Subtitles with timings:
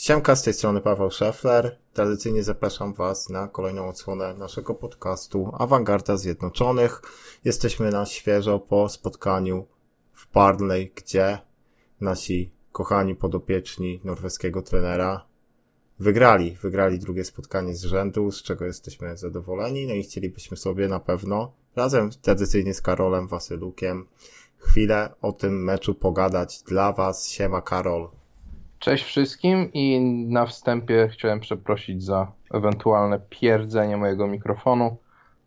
[0.00, 1.78] Siemka, z tej strony Paweł Szefler.
[1.92, 7.02] Tradycyjnie zapraszam Was na kolejną odsłonę naszego podcastu Awangarda Zjednoczonych.
[7.44, 9.66] Jesteśmy na świeżo po spotkaniu
[10.12, 11.38] w Barnley, gdzie
[12.00, 15.26] nasi kochani podopieczni norweskiego trenera
[15.98, 16.56] wygrali.
[16.62, 19.86] Wygrali drugie spotkanie z rzędu, z czego jesteśmy zadowoleni.
[19.86, 24.06] No i chcielibyśmy sobie na pewno razem tradycyjnie z Karolem Wasylukiem
[24.58, 27.28] chwilę o tym meczu pogadać dla Was.
[27.28, 28.19] Siema Karol.
[28.80, 34.96] Cześć wszystkim i na wstępie chciałem przeprosić za ewentualne pierdzenie mojego mikrofonu.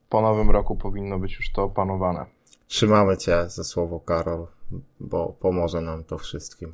[0.09, 2.25] Po nowym roku powinno być już to opanowane.
[2.67, 4.47] Trzymamy Cię za słowo, Karol,
[4.99, 6.73] bo pomoże nam to wszystkim.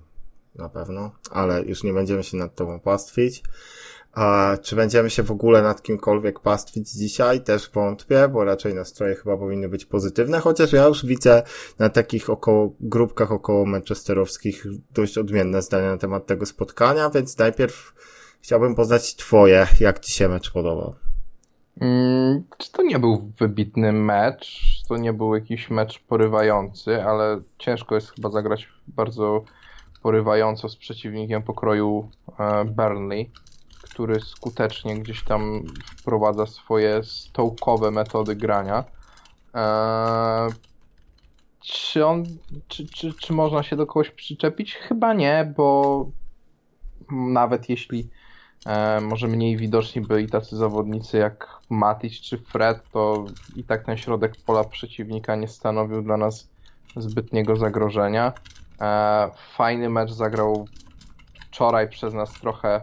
[0.55, 3.43] Na pewno, ale już nie będziemy się nad Tobą pastwić.
[4.19, 7.41] A czy będziemy się w ogóle nad kimkolwiek pastwić dzisiaj?
[7.41, 11.43] Też wątpię, bo raczej nastroje chyba powinny być pozytywne, chociaż ja już widzę
[11.79, 17.93] na takich około, grupkach około manchesterowskich dość odmienne zdania na temat tego spotkania, więc najpierw
[18.41, 20.95] chciałbym poznać twoje, jak ci się mecz podobał.
[21.81, 28.11] Mm, to nie był wybitny mecz, to nie był jakiś mecz porywający, ale ciężko jest
[28.11, 29.43] chyba zagrać bardzo
[30.03, 33.31] porywająco z przeciwnikiem pokroju e, Burnley
[33.99, 35.63] który skutecznie gdzieś tam
[35.97, 38.83] wprowadza swoje stołkowe metody grania.
[39.53, 40.51] Eee,
[41.59, 42.23] czy on,
[42.67, 44.75] czy, czy, czy można się do kogoś przyczepić?
[44.75, 46.05] Chyba nie, bo
[47.11, 48.09] nawet jeśli
[48.65, 53.97] e, może mniej widoczni byli tacy zawodnicy jak Matic czy Fred, to i tak ten
[53.97, 56.49] środek pola przeciwnika nie stanowił dla nas
[56.95, 58.33] zbytniego zagrożenia.
[58.81, 60.67] E, fajny mecz zagrał
[61.41, 62.81] wczoraj przez nas trochę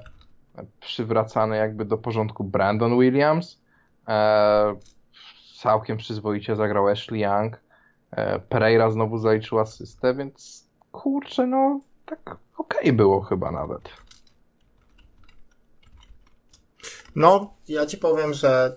[0.81, 3.61] przywracany jakby do porządku Brandon Williams.
[4.09, 4.77] E,
[5.61, 7.61] całkiem przyzwoicie zagrał Ashley Young.
[8.11, 13.91] E, Pereira znowu zaliczył asystę, więc kurczę, no tak okej okay było chyba nawet.
[17.17, 18.77] No, ja ci powiem, że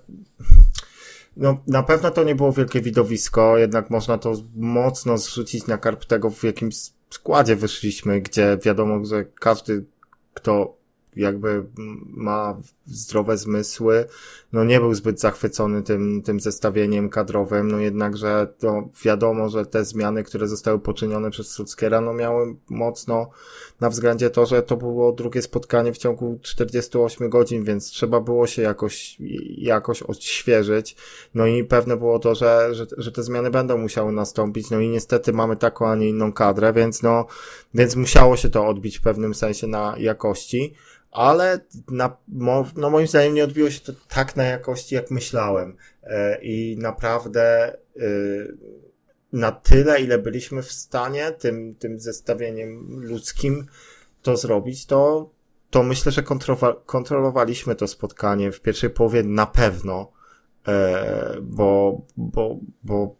[1.38, 6.06] no, na pewno to nie było wielkie widowisko, jednak można to mocno zrzucić na karp
[6.06, 6.69] tego, w jakim
[7.09, 9.85] składzie wyszliśmy, gdzie wiadomo, że każdy,
[10.34, 10.78] kto
[11.19, 11.66] jakby
[12.07, 14.06] ma zdrowe zmysły,
[14.53, 19.85] no nie był zbyt zachwycony tym, tym zestawieniem kadrowym, no jednakże to wiadomo, że te
[19.85, 23.29] zmiany, które zostały poczynione przez Suckiera, no miały mocno
[23.79, 28.47] na względzie to, że to było drugie spotkanie w ciągu 48 godzin, więc trzeba było
[28.47, 29.18] się jakoś,
[29.58, 30.96] jakoś odświeżyć,
[31.34, 34.90] no i pewne było to, że, że, że te zmiany będą musiały nastąpić, no i
[34.90, 37.25] niestety mamy taką, a nie inną kadrę, więc no,
[37.74, 40.74] więc musiało się to odbić w pewnym sensie na jakości,
[41.12, 41.59] ale
[41.92, 42.18] na,
[42.75, 45.78] no moim zdaniem nie odbiło się to tak na jakości, jak myślałem.
[46.03, 47.78] E, I naprawdę e,
[49.34, 53.66] na tyle, ile byliśmy w stanie tym, tym zestawieniem ludzkim
[54.22, 55.30] to zrobić, to,
[55.70, 56.24] to myślę, że
[56.86, 60.12] kontrolowaliśmy to spotkanie w pierwszej połowie na pewno,
[60.68, 63.16] e, bo, bo, bo,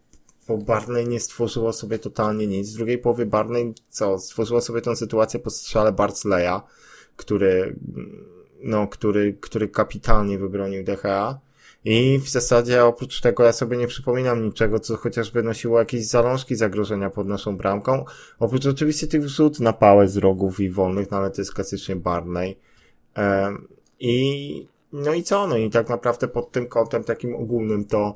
[0.48, 2.70] bo Barney nie stworzyło sobie totalnie nic.
[2.70, 4.18] W drugiej połowie Barney co?
[4.18, 6.60] Stworzyło sobie tę sytuację po strzale Barcleya,
[7.20, 7.76] który,
[8.62, 11.40] no, który, który kapitalnie wybronił DHA.
[11.84, 16.56] I w zasadzie oprócz tego ja sobie nie przypominam niczego, co chociażby nosiło jakieś zalążki
[16.56, 18.04] zagrożenia pod naszą bramką.
[18.38, 21.96] Oprócz oczywiście tych wrzut na pałę z rogów i wolnych, no ale to jest klasycznie
[21.96, 22.58] Barney.
[24.00, 25.46] I no i co?
[25.46, 28.14] No i tak naprawdę pod tym kątem takim ogólnym to,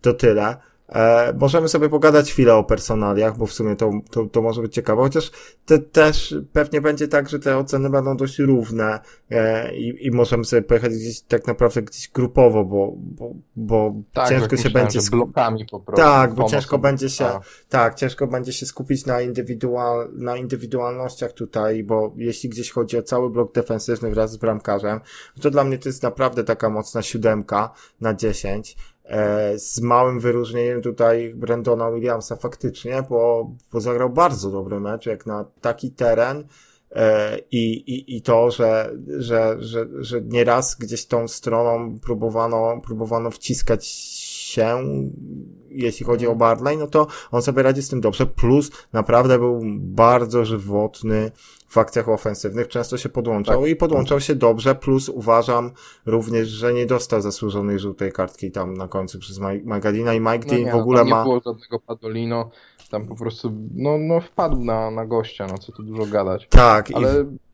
[0.00, 0.56] to tyle.
[0.88, 4.74] E, możemy sobie pogadać chwilę o personaliach, bo w sumie to, to, to może być
[4.74, 5.30] ciekawe, chociaż
[5.66, 10.44] te, też pewnie będzie tak, że te oceny będą dość równe e, i, i możemy
[10.44, 15.10] sobie pojechać gdzieś tak naprawdę gdzieś grupowo, bo, bo, bo tak, ciężko się będzie skupić.
[15.10, 16.04] blokami po prostu.
[16.04, 17.40] Tak, bo ciężko będzie się, a.
[17.68, 23.02] tak, ciężko będzie się skupić na indywidual, na indywidualnościach tutaj, bo jeśli gdzieś chodzi o
[23.02, 25.00] cały blok defensywny wraz z bramkarzem,
[25.40, 28.76] to dla mnie to jest naprawdę taka mocna siódemka na dziesięć.
[29.06, 35.26] E, z małym wyróżnieniem tutaj Brandona Williamsa faktycznie, bo, bo zagrał bardzo dobry mecz, jak
[35.26, 36.44] na taki teren
[36.92, 43.30] e, i, i, i to, że, że, że, że nieraz gdzieś tą stroną próbowano, próbowano
[43.30, 44.82] wciskać się,
[45.68, 46.34] jeśli chodzi o.
[46.34, 51.30] Barley, no to on sobie radzi z tym dobrze, plus naprawdę był bardzo żywotny
[51.68, 53.70] w akcjach ofensywnych, często się podłączał tak.
[53.70, 55.70] i podłączał się dobrze, plus uważam
[56.06, 60.58] również, że nie dostał zasłużonej żółtej kartki tam na końcu przez Magadina i Mike no
[60.58, 61.18] nie, w ogóle nie ma...
[61.18, 62.50] nie było żadnego Padolino,
[62.90, 66.48] tam po prostu, no, no wpadł na, na gościa, no co tu dużo gadać.
[66.50, 66.90] Tak.
[66.94, 67.20] Ale...
[67.22, 67.45] I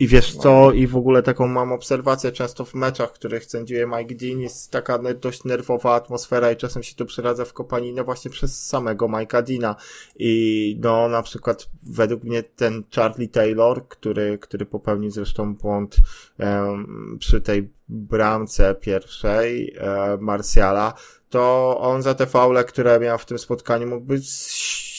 [0.00, 4.40] wiesz co, i w ogóle taką mam obserwację często w meczach, których sędziuje Mike Dean,
[4.40, 9.06] jest taka dość nerwowa atmosfera i czasem się to przeradza w kopaninę właśnie przez samego
[9.06, 9.76] Mike'a Deana.
[10.18, 15.96] I no, na przykład według mnie ten Charlie Taylor, który, który popełnił zresztą błąd
[16.38, 20.94] um, przy tej bramce pierwszej e, Marsjala,
[21.30, 24.18] to on za te faule, które miał w tym spotkaniu mógłby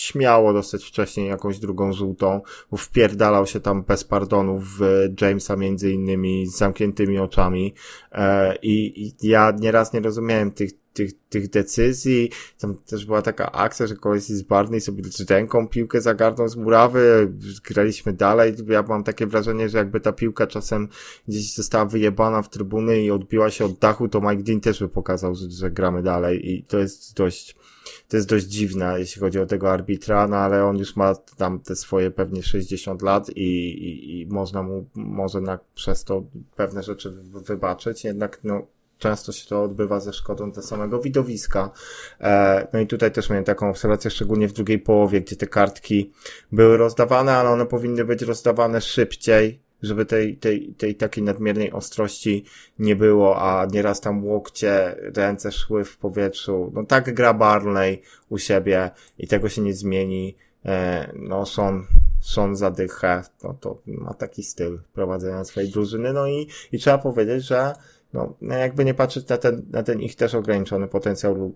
[0.08, 4.80] śmiało dostać wcześniej jakąś drugą żółtą, bo wpierdalał się tam bez pardonu w
[5.22, 7.74] Jamesa między innymi z zamkniętymi oczami
[8.12, 12.32] e, i, i ja nieraz nie rozumiałem tych tych, tych decyzji.
[12.60, 17.34] Tam też była taka akcja, że koleś z Barney sobie ręką piłkę zagarnął z murawy,
[17.64, 18.54] graliśmy dalej.
[18.68, 20.88] Ja mam takie wrażenie, że jakby ta piłka czasem
[21.28, 24.90] gdzieś została wyjebana w trybuny i odbiła się od dachu, to Mike Dean też by
[24.90, 27.56] pokazał, że, że gramy dalej i to jest dość
[28.08, 31.60] to jest dość dziwne, jeśli chodzi o tego arbitra, no ale on już ma tam
[31.60, 36.24] te swoje pewnie 60 lat i, i, i można mu, może na, przez to
[36.56, 38.68] pewne rzeczy wybaczyć, jednak no,
[38.98, 41.72] często się to odbywa ze szkodą dla samego widowiska.
[42.22, 46.12] E, no i tutaj też miałem taką obserwację, szczególnie w drugiej połowie, gdzie te kartki
[46.52, 52.46] były rozdawane, ale one powinny być rozdawane szybciej, żeby tej, tej, tej takiej nadmiernej ostrości
[52.80, 56.72] nie było, a nieraz tam łokcie, ręce szły w powietrzu.
[56.76, 60.36] No tak gra Barley u siebie i tego się nie zmieni.
[60.66, 61.86] E, no Sean,
[62.22, 67.44] Sean zadycha, no to ma taki styl prowadzenia swojej drużyny, no i, i trzeba powiedzieć,
[67.44, 67.74] że
[68.14, 71.54] no, jakby nie patrzeć na ten, na ten ich też ograniczony potencjał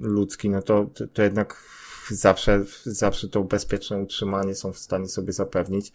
[0.00, 1.62] ludzki, no to, to, to jednak
[2.10, 5.92] zawsze, zawsze to bezpieczne utrzymanie są w stanie sobie zapewnić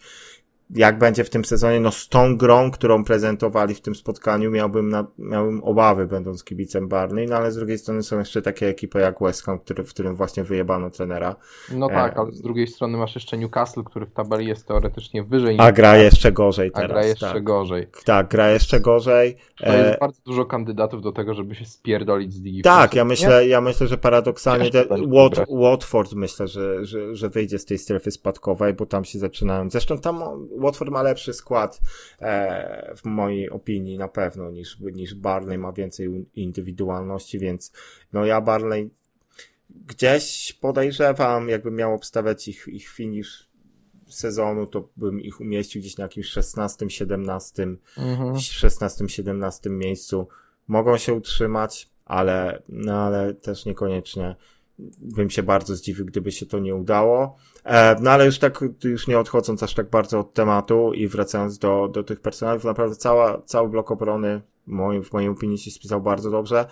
[0.70, 4.88] jak będzie w tym sezonie, no z tą grą, którą prezentowali w tym spotkaniu, miałbym,
[4.88, 8.98] na, miałbym obawy, będąc kibicem Barney, no ale z drugiej strony są jeszcze takie ekipy
[8.98, 11.36] jak West Ham, który, w którym właśnie wyjebano trenera.
[11.72, 12.18] No tak, e...
[12.18, 15.56] ale z drugiej strony masz jeszcze Newcastle, który w tabeli jest teoretycznie wyżej.
[15.60, 16.90] A gra jeszcze gorzej teraz.
[16.90, 17.44] A gra jeszcze tak.
[17.44, 17.86] gorzej.
[18.04, 19.36] Tak, gra jeszcze gorzej.
[19.56, 19.98] To jest e...
[20.00, 22.62] bardzo dużo kandydatów do tego, żeby się spierdolić z ligi.
[22.62, 27.58] Tak, ja myślę, ja myślę, że paradoksalnie te, Wat, Watford myślę, że, że, że wyjdzie
[27.58, 29.70] z tej strefy spadkowej, bo tam się zaczynają.
[29.70, 30.22] Zresztą tam
[30.58, 31.80] Watford ma lepszy skład
[32.20, 37.72] e, w mojej opinii na pewno niż, niż Barley, ma więcej indywidualności, więc
[38.12, 38.90] no ja Barley
[39.70, 43.48] gdzieś podejrzewam, jakbym miał obstawiać ich, ich finish
[44.08, 47.66] sezonu, to bym ich umieścił gdzieś na jakimś 16, 17,
[47.98, 48.38] mhm.
[48.38, 50.28] 16, 17 miejscu.
[50.68, 54.36] Mogą się utrzymać, ale, no ale też niekoniecznie
[54.98, 57.36] bym się bardzo zdziwił, gdyby się to nie udało.
[57.64, 61.58] E, no ale już tak, już nie odchodząc aż tak bardzo od tematu i wracając
[61.58, 66.00] do, do tych personaliów, naprawdę cała, cały blok obrony moim, w mojej opinii się spisał
[66.00, 66.66] bardzo dobrze.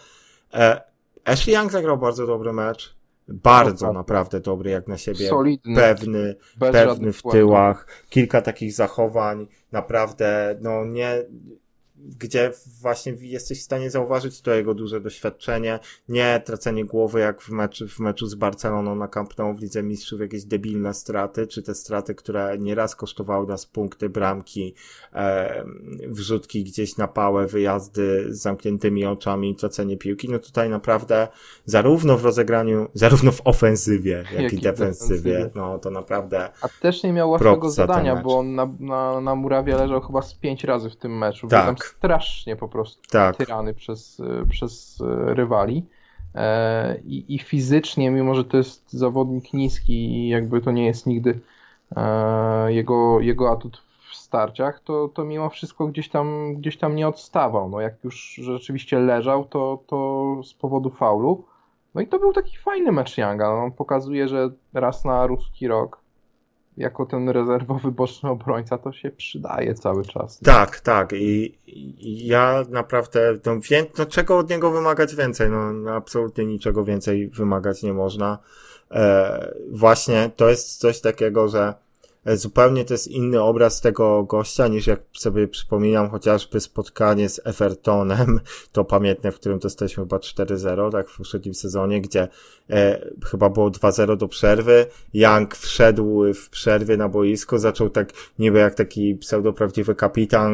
[0.55, 0.83] E,
[1.25, 2.97] Ashley Young zagrał bardzo dobry mecz.
[3.29, 5.29] Bardzo no, naprawdę dobry jak na siebie.
[5.29, 5.77] Solidny.
[5.77, 7.87] Pewny, pewny w tyłach.
[8.11, 9.47] Kilka takich zachowań.
[9.73, 11.25] Naprawdę, no nie,
[12.19, 15.79] gdzie właśnie jesteś w stanie zauważyć to jego duże doświadczenie,
[16.09, 19.83] nie tracenie głowy jak w meczu, w meczu z Barceloną na Camp Nou w Lidze
[19.83, 24.75] Mistrzów, jakieś debilne straty, czy te straty, które nieraz kosztowały nas punkty, bramki,
[25.13, 25.65] e,
[26.09, 31.29] wrzutki gdzieś na pałę, wyjazdy z zamkniętymi oczami i tracenie piłki, no tutaj naprawdę
[31.65, 36.69] zarówno w rozegraniu, zarówno w ofensywie, jak, jak i defensywie, defensywie, no to naprawdę A
[36.69, 40.65] też nie miał łatwego zadania, bo on na, na, na murawie leżał chyba z pięć
[40.65, 41.49] razy w tym meczu.
[41.49, 43.37] Tak strasznie po prostu tak.
[43.37, 45.87] tyrany przez, przez e, rywali.
[46.35, 51.07] E, I, I fizycznie, mimo że to jest zawodnik niski i jakby to nie jest
[51.07, 51.41] nigdy
[51.97, 57.09] e, jego, jego atut w starciach, to, to mimo wszystko gdzieś tam, gdzieś tam nie
[57.09, 57.69] odstawał.
[57.69, 61.45] No jak już rzeczywiście leżał, to, to z powodu faulu.
[61.95, 63.57] No i to był taki fajny mecz Younga.
[63.57, 66.02] No, on pokazuje, że raz na ruski rok
[66.77, 70.39] jako ten rezerwowy boczny obrońca to się przydaje cały czas.
[70.39, 71.13] Tak, tak.
[71.13, 75.51] I, i ja naprawdę, no, wie, no czego od niego wymagać więcej?
[75.51, 78.39] No, no absolutnie niczego więcej wymagać nie można.
[78.91, 81.75] E, właśnie to jest coś takiego, że
[82.27, 88.41] zupełnie to jest inny obraz tego gościa niż jak sobie przypominam chociażby spotkanie z Evertonem,
[88.73, 92.29] to pamiętne, w którym dostaliśmy chyba 4-0, tak w poprzednim sezonie, gdzie
[92.71, 94.87] e, chyba było 2-0 do przerwy.
[95.15, 100.53] Young wszedł w przerwie na boisko, zaczął tak niby jak taki pseudoprawdziwy kapitan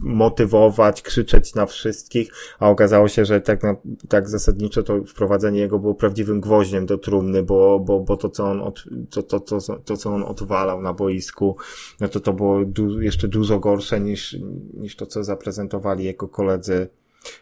[0.00, 3.76] motywować, krzyczeć na wszystkich, a okazało się, że tak, na,
[4.08, 8.44] tak zasadniczo to wprowadzenie jego było prawdziwym gwoździem do trumny, bo, bo, bo to, co
[8.44, 10.22] on od, to, to, to, to, co on
[10.64, 11.56] odwala na boisku,
[12.00, 14.36] no to to było du jeszcze dużo gorsze niż,
[14.74, 16.88] niż to, co zaprezentowali jego koledzy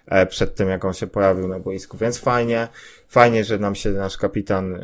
[0.06, 1.96] e, przed tym, jak on się pojawił na boisku.
[1.96, 2.68] Więc fajnie,
[3.08, 4.80] fajnie, że nam się nasz kapitan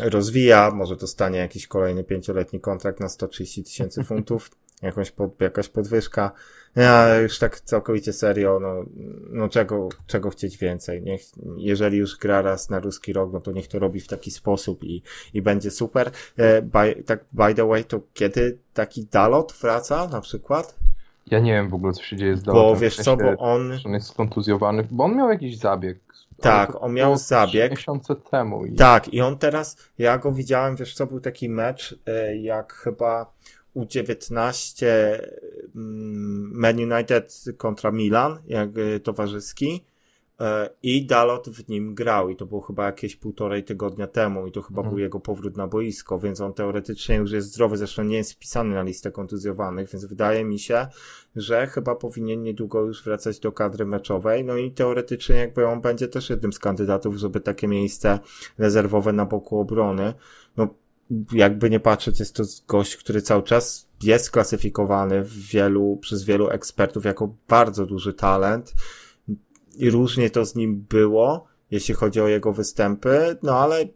[0.00, 0.70] rozwija.
[0.70, 4.50] Może dostanie jakiś kolejny pięcioletni kontrakt na 130 tysięcy funtów.
[4.82, 6.32] Jakąś pod, jakaś podwyżka.
[6.76, 8.84] Ja już tak całkowicie serio, no,
[9.30, 11.02] no czego, czego chcieć więcej.
[11.02, 11.20] Niech,
[11.56, 14.84] jeżeli już gra raz na ruski rok, no to niech to robi w taki sposób
[14.84, 15.02] i,
[15.34, 16.10] i będzie super.
[16.36, 20.76] E, by, tak, by the way, to kiedy taki Dalot wraca na przykład?
[21.30, 22.74] Ja nie wiem w ogóle, co się dzieje z Dalotem.
[22.74, 23.72] Bo wiesz co, bo on...
[23.84, 25.98] On jest skontuzjowany, bo on miał jakiś zabieg.
[26.40, 27.70] Tak, on miał zabieg.
[27.70, 28.66] miesiące temu.
[28.66, 28.74] I...
[28.74, 33.32] Tak, i on teraz, ja go widziałem, wiesz co, był taki mecz, e, jak chyba
[33.76, 34.86] U19
[35.74, 39.84] mm, Man United kontra Milan, jak e, towarzyski.
[40.40, 44.52] E, I Dalot w nim grał i to było chyba jakieś półtorej tygodnia temu i
[44.52, 44.94] to chyba mhm.
[44.94, 48.74] był jego powrót na boisko, więc on teoretycznie już jest zdrowy, zresztą nie jest wpisany
[48.74, 50.86] na listę kontuzjowanych, więc wydaje mi się,
[51.36, 56.08] że chyba powinien niedługo już wracać do kadry meczowej, no i teoretycznie jakby on będzie
[56.08, 58.18] też jednym z kandydatów, żeby takie miejsce
[58.58, 60.14] rezerwowe na boku obrony,
[60.56, 60.68] no
[61.32, 66.50] jakby nie patrzeć, jest to gość, który cały czas jest klasyfikowany w wielu, przez wielu
[66.50, 68.74] ekspertów jako bardzo duży talent,
[69.76, 73.88] i różnie to z nim było, jeśli chodzi o jego występy, no ale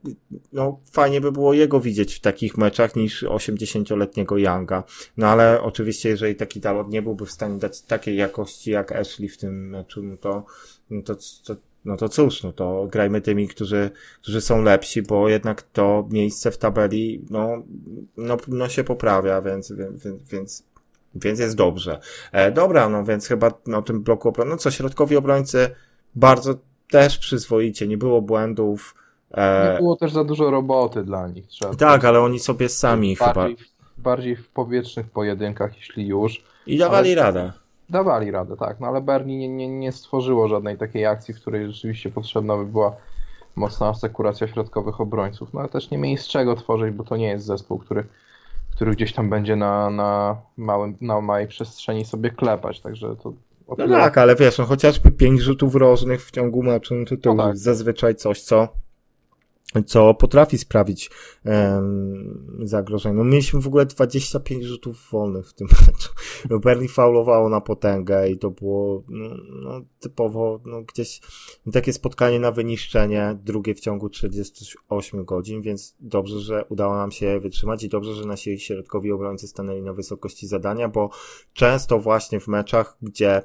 [0.53, 4.85] no, fajnie by było jego widzieć w takich meczach niż 80-letniego Younga.
[5.17, 9.29] No ale oczywiście, jeżeli taki Dalot nie byłby w stanie dać takiej jakości jak Ashley
[9.29, 10.45] w tym meczu, no to,
[10.91, 11.15] no to,
[11.45, 13.91] to no to cóż, no to grajmy tymi, którzy,
[14.23, 17.63] którzy są lepsi, bo jednak to miejsce w tabeli, no,
[18.17, 20.71] no, no się poprawia, więc, więc, więc
[21.15, 22.01] więc jest dobrze.
[22.33, 25.71] E, dobra, no więc chyba na tym bloku obrony, no co, środkowi obrońcy
[26.15, 26.55] bardzo
[26.91, 28.95] też przyzwoicie, nie było błędów.
[29.31, 29.73] E...
[29.73, 31.47] Nie było też za dużo roboty dla nich.
[31.47, 33.71] Trzeba tak, ale oni sobie sami bardziej, chyba.
[33.99, 36.45] Bardziej w powietrznych pojedynkach, jeśli już.
[36.67, 37.23] I dawali ale...
[37.23, 37.53] radę.
[37.91, 41.67] Dawali radę, tak, no ale Bernie nie, nie, nie stworzyło żadnej takiej akcji, w której
[41.67, 42.97] rzeczywiście potrzebna by była
[43.57, 45.55] mocna asekuracja środkowych obrońców.
[45.55, 48.05] No ale też nie mieli z czego tworzyć, bo to nie jest zespół, który
[48.81, 53.33] który gdzieś tam będzie na, na, małym, na małej przestrzeni sobie klepać, także to...
[53.79, 57.35] No tak, ale wiesz, no chociażby pięć rzutów rożnych w ciągu meczu, no to, to
[57.35, 57.57] no tak.
[57.57, 58.69] zazwyczaj coś, co
[59.87, 61.11] co potrafi sprawić
[61.45, 63.15] um, zagrożenie.
[63.15, 66.11] No mieliśmy w ogóle 25 rzutów wolnych w tym meczu.
[66.51, 71.21] No, Berli faulowało na potęgę i to było no, no, typowo no, gdzieś
[71.73, 77.41] takie spotkanie na wyniszczenie, drugie w ciągu 48 godzin, więc dobrze, że udało nam się
[77.41, 81.11] wytrzymać i dobrze, że nasi środkowi obrońcy stanęli na wysokości zadania, bo
[81.53, 83.43] często właśnie w meczach, gdzie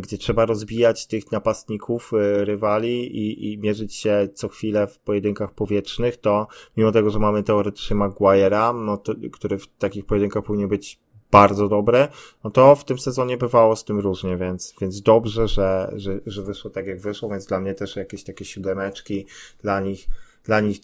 [0.00, 5.54] gdzie trzeba rozbijać tych napastników e, rywali i, i mierzyć się co chwilę w pojedynkach
[5.54, 10.68] powietrznych, to mimo tego, że mamy teoretycznie Maguire'a, no to, który w takich pojedynkach powinien
[10.68, 10.98] być
[11.30, 12.08] bardzo dobre,
[12.44, 16.42] no to w tym sezonie bywało z tym różnie, więc, więc dobrze, że, że, że
[16.42, 19.26] wyszło tak jak wyszło, więc dla mnie też jakieś takie siódemeczki,
[19.62, 20.08] dla nich,
[20.44, 20.80] dla nich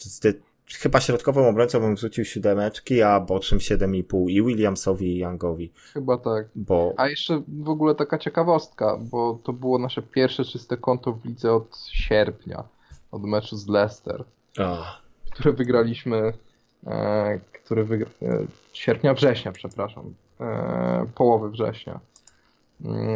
[0.72, 5.72] chyba środkowym obrońcą bym rzucił siódemeczki, a bocznym 7,5 i Williamsowi i Youngowi.
[5.92, 6.46] Chyba tak.
[6.54, 6.94] Bo...
[6.96, 11.52] A jeszcze w ogóle taka ciekawostka, bo to było nasze pierwsze czyste konto w lidze
[11.52, 12.64] od sierpnia,
[13.12, 14.24] od meczu z Leicester,
[14.58, 15.00] oh.
[15.30, 16.32] które wygraliśmy,
[16.86, 18.10] e, który wygra...
[18.22, 22.00] E, sierpnia, września, przepraszam, e, połowy września.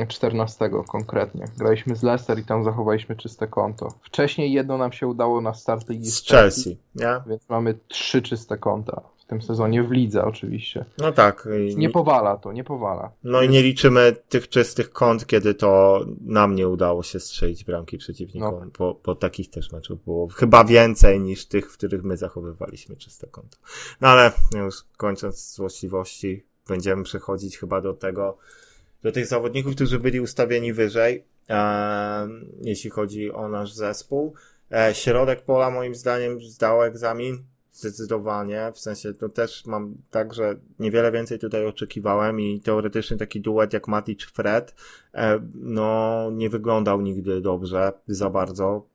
[0.08, 1.44] 14 mm, konkretnie.
[1.58, 3.88] Graliśmy z Leicester i tam zachowaliśmy czyste konto.
[4.02, 7.20] Wcześniej jedno nam się udało na start ligi z Chelsea, nie?
[7.26, 10.84] Więc mamy trzy czyste konta w tym sezonie w lidze oczywiście.
[10.98, 11.48] No tak.
[11.76, 13.12] Nie powala to, nie powala.
[13.25, 17.98] No i nie liczymy tych czystych kont, kiedy to nam nie udało się strzelić bramki
[17.98, 18.70] przeciwnikom, no.
[18.78, 23.26] bo, bo takich też meczów było chyba więcej niż tych, w których my zachowywaliśmy czyste
[23.26, 23.58] konto.
[24.00, 28.38] No ale już kończąc złośliwości, będziemy przechodzić chyba do tego,
[29.02, 32.28] do tych zawodników, którzy byli ustawieni wyżej, e,
[32.62, 34.35] jeśli chodzi o nasz zespół.
[34.73, 40.57] E, środek pola moim zdaniem zdał egzamin zdecydowanie, w sensie to też mam tak, że
[40.78, 44.75] niewiele więcej tutaj oczekiwałem i teoretycznie taki duet jak Matic Fred
[45.14, 48.87] e, no nie wyglądał nigdy dobrze za bardzo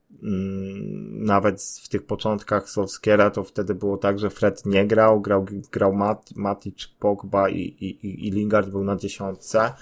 [1.12, 5.94] nawet w tych początkach Solskiera to wtedy było tak, że Fred nie grał, grał, grał
[5.94, 9.74] Mat, Matic, Pogba i, i, i Lingard był na dziesiątce,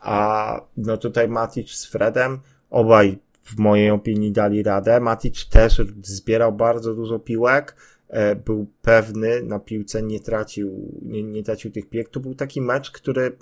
[0.00, 2.38] a no tutaj Matic z Fredem,
[2.70, 5.00] obaj w mojej opinii dali radę.
[5.00, 7.76] Matic też zbierał bardzo dużo piłek,
[8.08, 12.08] e, był pewny na piłce, nie tracił, nie, nie tracił tych piłek.
[12.08, 13.36] To był taki mecz, który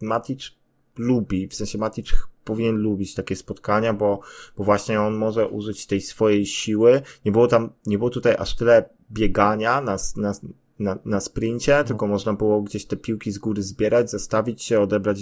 [0.00, 0.50] Matic
[0.98, 2.12] lubi, w sensie Matic
[2.48, 4.20] powinien lubić takie spotkania, bo,
[4.56, 7.02] bo właśnie on może użyć tej swojej siły.
[7.24, 10.32] Nie było tam, nie było tutaj aż tyle biegania na, na,
[10.78, 11.84] na, na sprincie, no.
[11.84, 15.18] tylko można było gdzieś te piłki z góry zbierać, zastawić się, odebrać,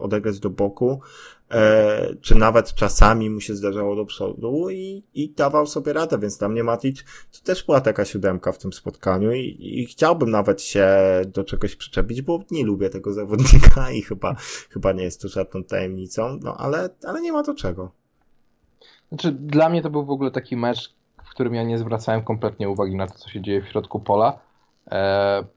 [0.00, 1.00] odegrać do boku,
[1.50, 6.38] e, czy nawet czasami mu się zdarzało do przodu i, i dawał sobie radę, więc
[6.38, 10.62] dla mnie Matic to też była taka siódemka w tym spotkaniu i, i chciałbym nawet
[10.62, 10.88] się
[11.26, 14.34] do czegoś przyczepić, bo nie lubię tego zawodnika i chyba,
[14.70, 17.90] chyba nie jest to żadną tajemnicą, no ale, ale nie ma do czego.
[19.08, 22.68] Znaczy, dla mnie to był w ogóle taki mecz, w którym ja nie zwracałem kompletnie
[22.68, 24.38] uwagi na to, co się dzieje w środku pola,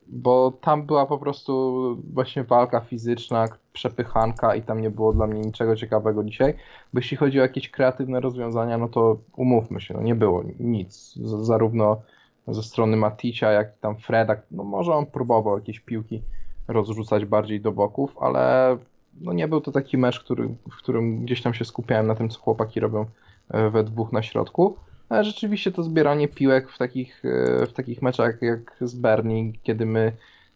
[0.07, 1.81] bo tam była po prostu
[2.13, 6.53] właśnie walka fizyczna, przepychanka i tam nie było dla mnie niczego ciekawego dzisiaj,
[6.93, 11.13] bo jeśli chodzi o jakieś kreatywne rozwiązania, no to umówmy się, no nie było nic,
[11.15, 12.01] Z zarówno
[12.47, 16.21] ze strony Maticia, jak i tam Freda, no może on próbował jakieś piłki
[16.67, 18.77] rozrzucać bardziej do boków, ale
[19.21, 22.29] no nie był to taki mecz, który, w którym gdzieś tam się skupiałem na tym,
[22.29, 23.05] co chłopaki robią
[23.51, 24.77] E, we dwóch na środku.
[25.11, 29.85] Ale rzeczywiście to zbieranie piłek w takich, e, w takich meczach jak z Berni, kiedy
[29.85, 30.11] my,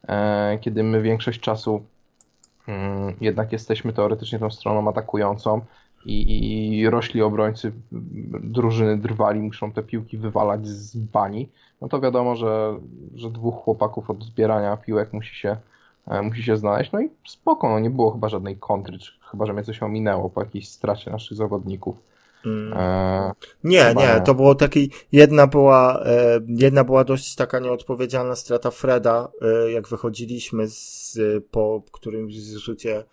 [0.07, 1.83] e, kiedy my większość czasu
[2.67, 5.61] mm, jednak jesteśmy teoretycznie tą stroną atakującą
[6.05, 7.71] i, i rośli obrońcy
[8.43, 11.49] drużyny drwali, muszą te piłki wywalać z bani,
[11.81, 12.79] no to wiadomo, że,
[13.15, 15.57] że dwóch chłopaków od zbierania piłek musi się,
[16.23, 16.91] musi się znaleźć.
[16.91, 18.97] No i spoko, no nie było chyba żadnej kontry,
[19.31, 22.14] chyba że mnie coś ominęło po jakiejś stracie naszych zawodników.
[22.45, 22.73] Mm.
[22.73, 23.31] E,
[23.63, 29.31] nie, nie, to było taki, jedna była, e, jedna była dość taka nieodpowiedzialna strata Freda,
[29.41, 31.17] e, jak wychodziliśmy z,
[31.51, 33.03] po którymś zrzucie,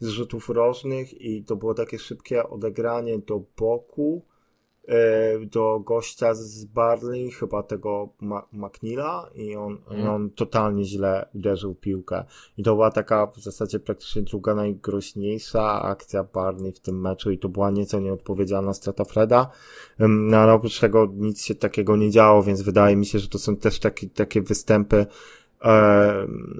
[0.00, 4.22] zrzutów rożnych i to było takie szybkie odegranie do boku,
[5.46, 8.08] do gościa z Barley, chyba tego
[8.52, 10.08] McNeila i on, mm.
[10.08, 12.24] on totalnie źle uderzył piłkę.
[12.58, 17.38] I to była taka w zasadzie praktycznie druga najgroźniejsza akcja Barley w tym meczu i
[17.38, 19.50] to była nieco nieodpowiedzialna strata Freda.
[19.98, 23.38] No ale oprócz tego nic się takiego nie działo, więc wydaje mi się, że to
[23.38, 25.06] są też takie, takie występy E,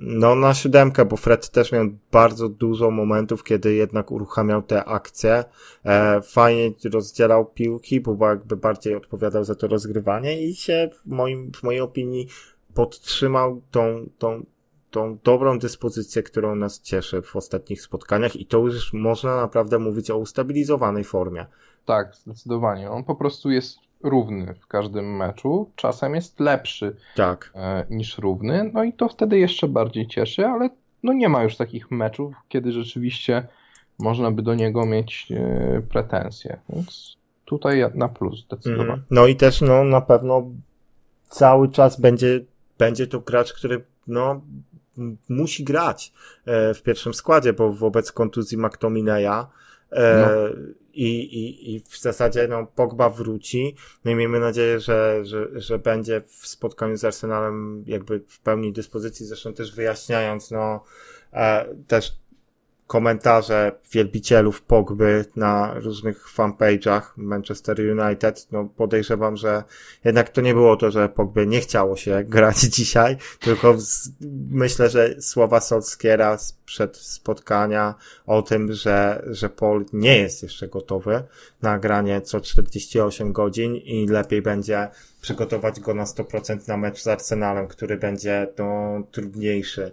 [0.01, 5.45] no na siódemkę, bo Fred też miał bardzo dużo momentów, kiedy jednak uruchamiał te akcje.
[5.85, 11.53] E, fajnie rozdzielał piłki, bo jakby bardziej odpowiadał za to rozgrywanie i się w, moim,
[11.53, 12.29] w mojej opinii
[12.75, 14.47] podtrzymał tą, tą,
[14.91, 20.11] tą dobrą dyspozycję, którą nas cieszy w ostatnich spotkaniach i to już można naprawdę mówić
[20.11, 21.47] o ustabilizowanej formie.
[21.85, 22.91] Tak, zdecydowanie.
[22.91, 27.53] On po prostu jest równy w każdym meczu, czasem jest lepszy tak.
[27.55, 30.71] E, niż równy, no i to wtedy jeszcze bardziej cieszy, ale
[31.03, 33.49] no nie ma już takich meczów, kiedy rzeczywiście
[33.99, 38.93] można by do niego mieć e, pretensje, więc tutaj na plus zdecydowanie.
[38.93, 39.05] Mm.
[39.11, 40.51] No i też no na pewno
[41.29, 42.41] cały czas będzie,
[42.79, 44.41] będzie to gracz, który no
[45.29, 46.13] musi grać
[46.47, 49.47] e, w pierwszym składzie, bo wobec kontuzji McTominaya
[49.93, 50.29] no
[50.97, 53.77] i, i, i w zasadzie no, Pogba wróci.
[54.05, 58.73] No i miejmy nadzieję, że, że, że będzie w spotkaniu z Arsenalem jakby w pełni
[58.73, 60.85] dyspozycji, zresztą też wyjaśniając, no,
[61.33, 62.19] e, też
[62.87, 69.65] komentarze wielbicielów Pogby na różnych fanpage'ach Manchester United, no podejrzewam, że
[70.05, 74.11] jednak to nie było to, że Pogby nie chciało się grać dzisiaj, tylko z,
[74.51, 77.95] myślę, że słowa Solskiera przed spotkania
[78.27, 81.23] o tym, że, że Paul nie jest jeszcze gotowy
[81.63, 84.89] na granie co 48 godzin i lepiej będzie
[85.21, 89.93] przygotować go na 100% na mecz z Arsenalem, który będzie no, trudniejszy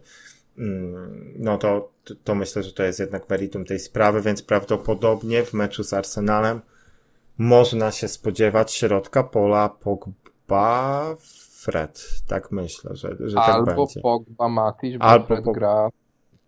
[1.39, 1.89] no to,
[2.23, 6.61] to myślę, że to jest jednak meritum tej sprawy, więc prawdopodobnie w meczu z Arsenalem
[7.37, 11.15] można się spodziewać środka pola Pogba
[11.63, 12.05] Fred.
[12.27, 13.81] Tak myślę, że, że tak Albo będzie.
[13.81, 15.89] Albo Pogba Matic, bo Albo Fred gra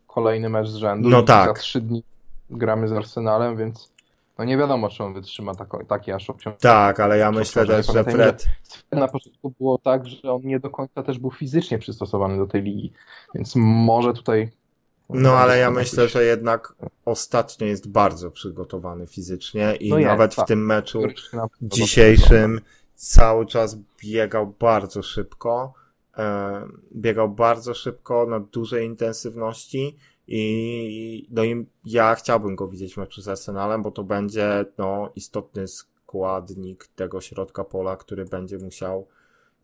[0.07, 1.09] kolejny mecz z rzędu.
[1.09, 1.47] No tak.
[1.47, 2.03] Za trzy dni
[2.49, 3.91] gramy z Arsenalem, więc
[4.37, 6.61] no nie wiadomo, czy on wytrzyma tako, taki aż obciążenie.
[6.61, 8.45] Tak, ale ja myślę też, że Fred...
[8.91, 12.61] Na początku było tak, że on nie do końca też był fizycznie przystosowany do tej
[12.63, 12.93] ligi,
[13.35, 14.51] więc może tutaj...
[15.09, 20.35] No ale ja myślę, że jednak ostatnio jest bardzo przygotowany fizycznie i no jest, nawet
[20.35, 20.45] tak.
[20.45, 21.01] w tym meczu
[21.61, 22.61] dzisiejszym
[22.95, 25.73] cały czas biegał bardzo szybko,
[26.17, 26.61] e,
[26.95, 33.21] biegał bardzo szybko na dużej intensywności i, no i ja chciałbym go widzieć w meczu
[33.21, 39.07] z Arsenalem, bo to będzie no, istotny składnik tego środka pola, który będzie musiał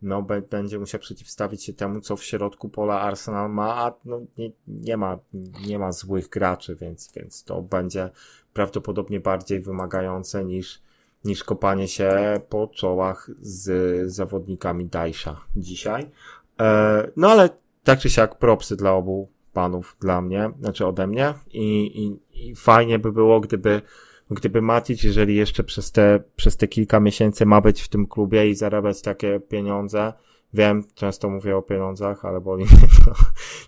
[0.01, 4.51] no, będzie musiał przeciwstawić się temu, co w środku pola Arsenal ma, a no, nie,
[4.67, 5.19] nie, ma,
[5.67, 8.09] nie ma złych graczy, więc, więc to będzie
[8.53, 10.81] prawdopodobnie bardziej wymagające niż,
[11.25, 16.11] niż kopanie się po czołach z zawodnikami Dajsza dzisiaj.
[16.59, 17.49] E, no ale
[17.83, 21.83] tak czy siak propsy dla obu panów dla mnie, znaczy ode mnie i,
[22.33, 23.81] i, i fajnie by było, gdyby
[24.31, 28.49] gdyby Matic, jeżeli jeszcze przez te, przez te kilka miesięcy ma być w tym klubie
[28.49, 30.13] i zarabiać takie pieniądze,
[30.53, 33.13] Wiem, często mówię o pieniądzach, ale boli mnie to.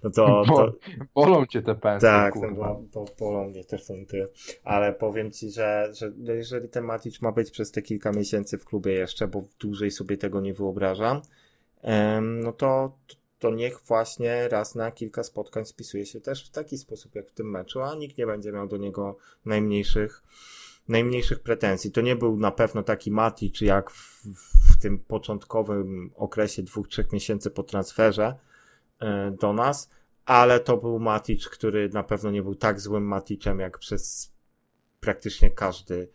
[0.03, 0.73] No to, to...
[1.15, 2.09] Bolą cię te pensje.
[2.09, 4.27] Tak, no bo, bo bolą mnie te funty.
[4.63, 8.65] Ale powiem ci, że, że jeżeli ten Matic ma być przez te kilka miesięcy w
[8.65, 11.21] klubie jeszcze, bo dłużej sobie tego nie wyobrażam,
[12.43, 12.97] no to,
[13.43, 17.31] to niech właśnie raz na kilka spotkań spisuje się też w taki sposób jak w
[17.31, 20.23] tym meczu, a nikt nie będzie miał do niego najmniejszych
[20.87, 21.91] najmniejszych pretensji.
[21.91, 24.25] To nie był na pewno taki Mati, czy jak w,
[24.71, 28.35] w tym początkowym okresie dwóch, trzech miesięcy po transferze
[28.99, 29.89] e, do nas,
[30.25, 34.31] ale to był Matic, który na pewno nie był tak złym Maticem, jak przez
[34.99, 36.09] praktycznie każdy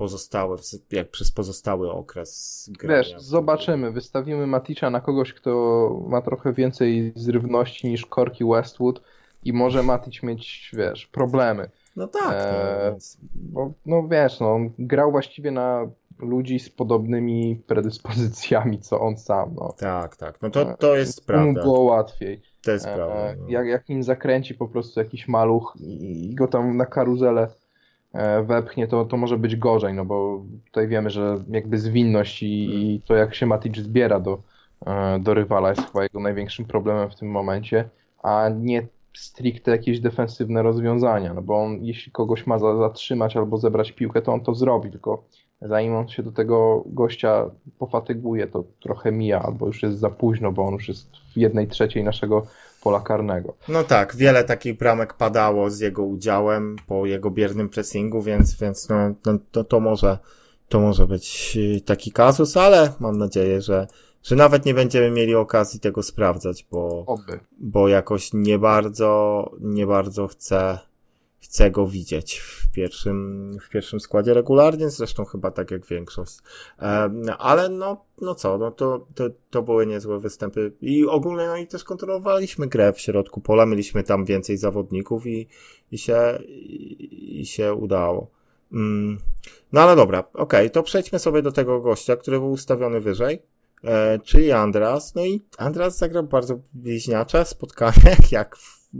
[0.00, 0.56] pozostały,
[0.90, 2.96] jak przez pozostały okres grania.
[2.96, 3.90] Wiesz, zobaczymy.
[3.90, 9.02] Wystawimy Maticza na kogoś, kto ma trochę więcej zrywności niż Korki Westwood
[9.44, 11.70] i może Matic mieć, wiesz, problemy.
[11.96, 12.32] No tak.
[12.32, 12.98] E, no,
[13.34, 15.86] bo, no wiesz, no, on grał właściwie na
[16.18, 19.54] ludzi z podobnymi predyspozycjami, co on sam.
[19.54, 19.74] No.
[19.78, 20.42] Tak, tak.
[20.42, 21.62] No to, to jest prawda.
[21.62, 22.42] było łatwiej.
[22.62, 23.34] To jest prawda.
[23.40, 23.48] No.
[23.48, 27.48] Jak, jak nim zakręci po prostu jakiś maluch i, i go tam na karuzelę
[28.42, 33.00] wepchnie, to, to może być gorzej, no bo tutaj wiemy, że jakby zwinność i, i
[33.00, 34.42] to jak się Matic zbiera do,
[34.86, 37.88] e, do rywala jest chyba jego największym problemem w tym momencie,
[38.22, 43.92] a nie stricte jakieś defensywne rozwiązania, no bo on jeśli kogoś ma zatrzymać albo zebrać
[43.92, 45.24] piłkę, to on to zrobi, tylko
[45.62, 50.52] zanim on się do tego gościa pofatyguje, to trochę mija, albo już jest za późno,
[50.52, 52.46] bo on już jest w jednej trzeciej naszego
[52.82, 53.54] pola karnego.
[53.68, 58.88] No tak, wiele takich bramek padało z jego udziałem po jego biernym pressingu, więc, więc
[58.88, 60.18] no, no to, to może
[60.68, 63.86] to może być taki kazus, ale mam nadzieję, że
[64.22, 67.40] że nawet nie będziemy mieli okazji tego sprawdzać, bo, Oby.
[67.58, 70.78] bo jakoś nie bardzo, nie bardzo chcę,
[71.40, 76.38] chcę go widzieć w pierwszym, w pierwszym składzie regularnie, zresztą chyba tak jak większość.
[77.38, 81.66] ale no, no co, no to, to, to były niezłe występy i ogólnie no i
[81.66, 85.48] też kontrolowaliśmy grę w środku pola, mieliśmy tam więcej zawodników i,
[85.92, 88.30] i się, i, i się udało.
[88.72, 89.18] Mm.
[89.72, 93.42] No ale dobra, okej, okay, to przejdźmy sobie do tego gościa, który był ustawiony wyżej
[93.84, 95.14] e, czyli Andras.
[95.14, 98.56] No i Andras zagrał bardzo bliźniacze spotkanie, jak,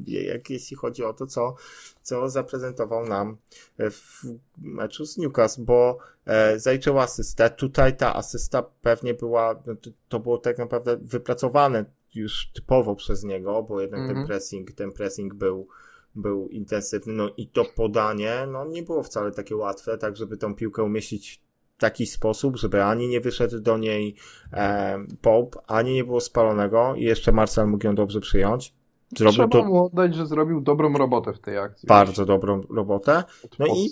[0.06, 1.54] jak jeśli chodzi o to, co,
[2.02, 3.36] co zaprezentował nam
[3.78, 4.22] w
[4.58, 7.50] meczu z Newcastle, bo e, zajczył asystę.
[7.50, 13.24] Tutaj ta asysta pewnie była, no to, to było tak naprawdę wypracowane już typowo przez
[13.24, 14.14] niego, bo jednak mm -hmm.
[14.14, 14.26] ten mhm.
[14.26, 15.68] pressing, ten pressing był
[16.14, 20.54] był intensywny, no i to podanie, no nie było wcale takie łatwe, tak żeby tą
[20.54, 21.42] piłkę umieścić
[21.78, 24.14] taki sposób, żeby ani nie wyszedł do niej
[24.52, 28.74] e, Pope, ani nie było spalonego i jeszcze Marcel mógł ją dobrze przyjąć.
[29.18, 31.86] Zrobił Trzeba mu oddać, że zrobił dobrą robotę w tej akcji.
[31.86, 33.24] Bardzo dobrą robotę.
[33.58, 33.88] No i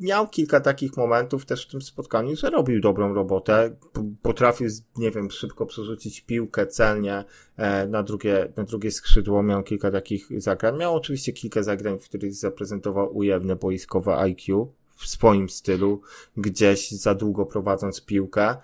[0.00, 3.76] miał kilka takich momentów też w tym spotkaniu, że robił dobrą robotę.
[4.22, 7.24] Potrafił, nie wiem, szybko przerzucić piłkę celnie
[7.56, 9.42] e, na drugie, na drugie skrzydło.
[9.42, 10.78] Miał kilka takich zagrań.
[10.78, 16.00] Miał oczywiście kilka zagrań, w których zaprezentował ujemne boiskowe IQ w swoim stylu,
[16.36, 18.56] gdzieś za długo prowadząc piłkę,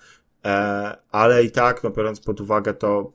[0.44, 3.12] e, ale i tak, no biorąc pod uwagę to,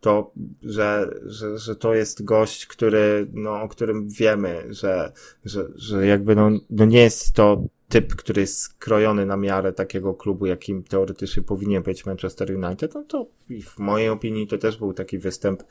[0.00, 0.32] to,
[0.62, 5.12] że, że, że to jest gość, który, no, o którym wiemy, że,
[5.44, 10.14] że, że jakby no, no nie jest to typ, który jest skrojony na miarę takiego
[10.14, 13.26] klubu, jakim teoretycznie powinien być Manchester United, no to
[13.64, 15.62] w mojej opinii to też był taki występ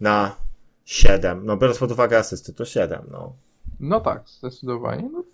[0.00, 0.36] na
[0.84, 1.46] 7.
[1.46, 3.32] No biorąc pod uwagę asysty, to 7, no.
[3.80, 5.08] No tak, zdecydowanie.
[5.12, 5.24] No,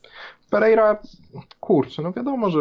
[0.51, 1.03] Pereira,
[1.61, 2.59] kurczę, no wiadomo, że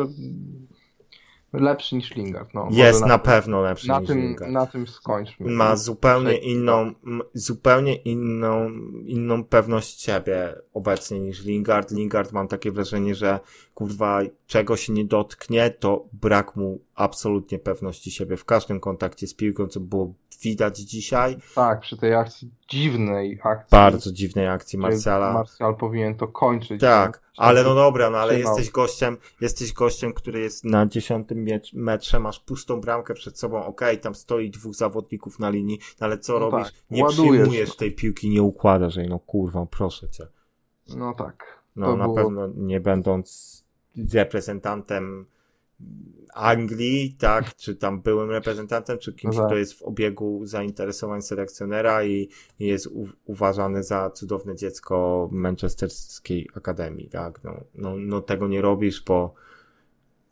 [1.59, 2.53] lepszy niż Lingard.
[2.53, 4.51] No, jest na, na pewno lepszy na niż tym, Lingard.
[4.51, 5.51] Na tym skończmy.
[5.51, 6.93] Ma zupełnie inną,
[7.33, 8.71] zupełnie inną,
[9.05, 11.91] inną pewność siebie obecnie niż Lingard.
[11.91, 13.39] Lingard mam takie wrażenie, że
[13.73, 19.33] kurwa czego się nie dotknie, to brak mu absolutnie pewności siebie w każdym kontakcie z
[19.33, 21.37] piłką, co było widać dzisiaj.
[21.55, 23.67] Tak, przy tej akcji, dziwnej akcji.
[23.71, 25.33] Bardzo dziwnej akcji Marcela.
[25.33, 26.81] Marcel powinien to kończyć.
[26.81, 32.19] Tak, ale no dobra, no ale jesteś gościem, jesteś gościem, który jest na dziesiątym metrze,
[32.19, 36.17] masz pustą bramkę przed sobą, okej, okay, tam stoi dwóch zawodników na linii, no ale
[36.17, 36.71] co no robisz?
[36.71, 40.27] Tak, nie przyjmujesz tej piłki, nie układasz jej, no kurwa, proszę cię.
[40.95, 41.63] No tak.
[41.75, 42.15] No na było...
[42.15, 43.64] pewno nie będąc
[44.13, 45.25] reprezentantem
[46.33, 52.29] Anglii, tak, czy tam byłym reprezentantem, czy kimś, kto jest w obiegu zainteresowań selekcjonera i,
[52.59, 58.61] i jest u, uważany za cudowne dziecko manchesterskiej akademii, tak, no, no, no tego nie
[58.61, 59.33] robisz, bo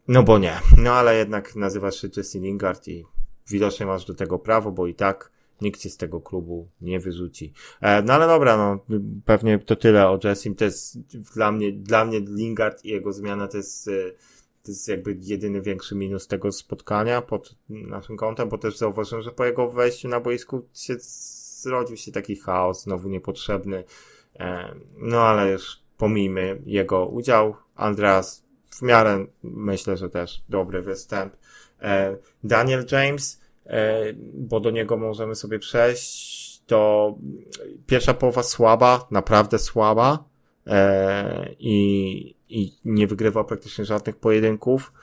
[0.07, 3.05] no bo nie, no ale jednak nazywasz się Jesse Lingard i
[3.47, 5.31] widocznie masz do tego prawo, bo i tak
[5.63, 7.53] nikt cię z tego klubu nie wyrzuci.
[7.81, 8.85] E, no ale dobra, no
[9.25, 10.99] pewnie to tyle o Jessim, to jest
[11.35, 13.89] dla mnie, dla mnie Lingard i jego zmiana to jest
[14.63, 19.31] to jest jakby jedyny większy minus tego spotkania pod naszym kątem, bo też zauważyłem, że
[19.31, 20.95] po jego wejściu na boisku się
[21.63, 23.83] zrodził się taki chaos, znowu niepotrzebny.
[24.39, 27.55] E, no ale już pomijmy jego udział.
[27.75, 31.37] Andreas w miarę myślę, że też dobry występ.
[31.81, 33.42] E, Daniel James, e,
[34.33, 37.13] bo do niego możemy sobie przejść, to
[37.85, 40.23] pierwsza połowa słaba, naprawdę słaba
[41.59, 44.93] i, i nie wygrywa praktycznie żadnych pojedynków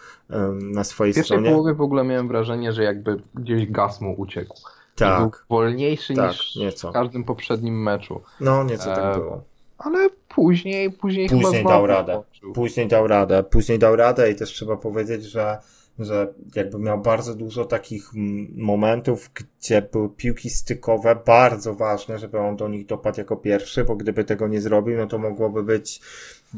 [0.52, 1.50] na swojej pierwszej stronie.
[1.50, 4.54] W połowie w ogóle miałem wrażenie, że jakby gdzieś gaz mu uciekł.
[4.94, 5.20] Tak.
[5.20, 6.90] Był wolniejszy tak, niż nieco.
[6.90, 8.20] w każdym poprzednim meczu.
[8.40, 9.44] No, nieco tak E, było.
[9.78, 12.22] Ale później, później, chyba Później znowu dał radę.
[12.54, 13.42] Później dał radę.
[13.42, 15.58] Później dał radę i też trzeba powiedzieć, że,
[16.00, 22.38] że jakby miał bardzo dużo takich mm, momentów, gdzie były piłki stykowe, bardzo ważne, żeby
[22.38, 26.00] on do nich dopadł jako pierwszy, bo gdyby tego nie zrobił, no to mogłoby być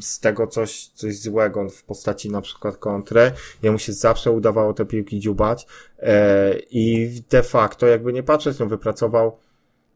[0.01, 3.33] z tego coś, coś złego w postaci na przykład kontry.
[3.63, 5.67] Jemu się zawsze udawało te piłki dziubać
[5.99, 9.37] e, i de facto, jakby nie patrzeć, no wypracował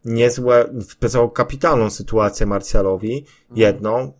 [0.04, 4.12] niezłe, wypracował kapitalną sytuację Marcialowi, jedną,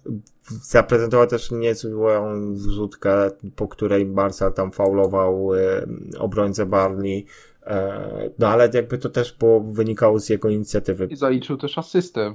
[0.50, 5.87] zaprezentował też niezłą wrzutkę, po której Marcel tam faulował e,
[6.18, 7.26] obrońcę Barley,
[7.66, 11.06] e, no ale jakby to też było, wynikało z jego inicjatywy.
[11.11, 12.35] I zaliczył też asystę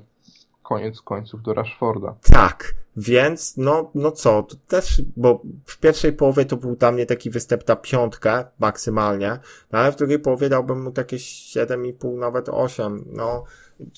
[0.63, 2.15] koniec końców do Rashforda.
[2.23, 7.05] Tak, więc no, no co, to też, bo w pierwszej połowie to był dla mnie
[7.05, 9.39] taki występ na piątkę maksymalnie,
[9.71, 13.43] no ale w drugiej połowie dałbym mu takie 7,5, nawet 8, no,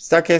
[0.09, 0.39] takie,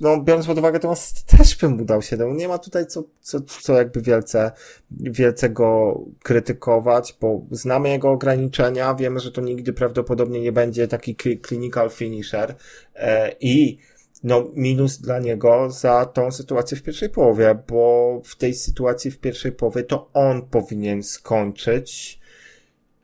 [0.00, 0.96] no, biorąc pod uwagę to on
[1.38, 4.52] też bym mu dał 7, nie ma tutaj co, co, co jakby wielce,
[4.90, 11.16] wielce go krytykować, bo znamy jego ograniczenia, wiemy, że to nigdy prawdopodobnie nie będzie taki
[11.46, 12.54] clinical finisher
[12.94, 13.78] e, i
[14.24, 19.18] no, minus dla niego za tą sytuację w pierwszej połowie, bo w tej sytuacji w
[19.18, 22.20] pierwszej połowie to on powinien skończyć.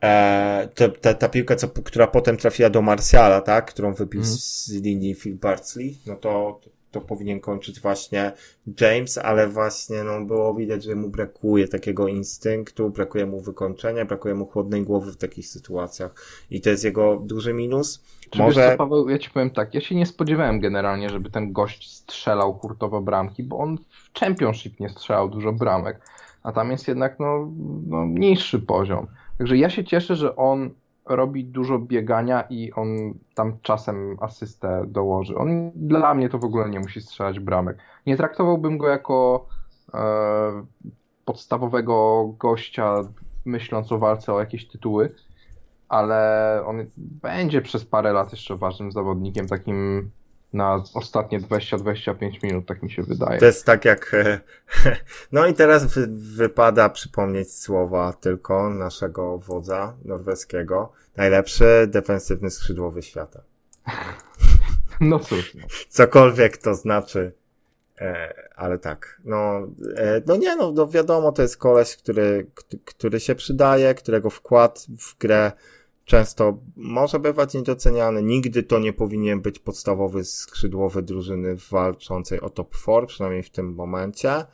[0.03, 4.33] E, to, ta, ta piłka, co, która potem trafiła do Marciala, tak, którą wybił Mm.
[4.33, 6.69] z linii Phil Bartley, no to, to
[7.01, 8.31] powinien kończyć właśnie
[8.81, 14.35] James, ale właśnie no, było widać, że mu brakuje takiego instynktu, brakuje mu wykończenia, brakuje
[14.35, 16.15] mu chłodnej głowy w takich sytuacjach.
[16.51, 18.03] I to jest jego duży minus.
[18.29, 21.51] Czy Może- co, Paweł, ja ci powiem tak, ja się nie spodziewałem generalnie, żeby ten
[21.51, 23.77] gość strzelał hurtowo bramki, bo on
[24.13, 25.99] w Championship nie strzelał dużo bramek,
[26.43, 27.51] a tam jest jednak no,
[27.87, 29.07] no niższy poziom.
[29.37, 30.69] Także ja się cieszę, że on
[31.05, 35.37] robi dużo biegania i on tam czasem asystę dołoży.
[35.37, 37.77] On dla mnie to w ogóle nie musi strzelać bramek.
[38.05, 39.45] Nie traktowałbym go jako
[39.93, 39.99] e,
[41.25, 42.95] podstawowego gościa
[43.45, 45.15] myśląc o walce o jakieś tytuły,
[45.89, 50.11] ale on będzie przez parę lat jeszcze ważnym zawodnikiem, takim
[50.53, 53.39] na ostatnie 20-25 minut, tak mi się wydaje.
[53.39, 54.11] To jest tak jak.
[55.31, 60.91] No i teraz wy, wypada przypomnieć słowa tylko naszego wodza norweskiego.
[61.15, 63.41] Najlepszy defensywny skrzydłowy świata.
[65.01, 65.61] No cóż, no.
[65.89, 67.31] Cokolwiek to znaczy.
[68.01, 72.47] E, ale tak, no, e, no nie, no, no wiadomo, to jest koleś, który,
[72.85, 75.51] który się przydaje, którego wkład w grę
[76.05, 78.23] często może bywać niedoceniany.
[78.23, 83.73] Nigdy to nie powinien być podstawowy skrzydłowy drużyny walczącej o top 4, przynajmniej w tym
[83.73, 84.45] momencie.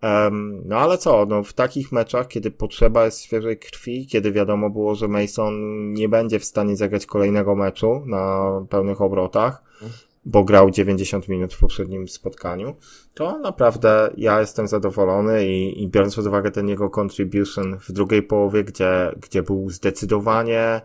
[0.00, 4.70] Em, no ale co, no w takich meczach, kiedy potrzeba jest świeżej krwi, kiedy wiadomo
[4.70, 5.54] było, że Mason
[5.92, 9.62] nie będzie w stanie zagrać kolejnego meczu na pełnych obrotach,
[10.24, 12.74] bo grał 90 minut w poprzednim spotkaniu,
[13.14, 18.22] to naprawdę ja jestem zadowolony i, i biorąc pod uwagę ten jego contribution w drugiej
[18.22, 20.80] połowie, gdzie, gdzie był zdecydowanie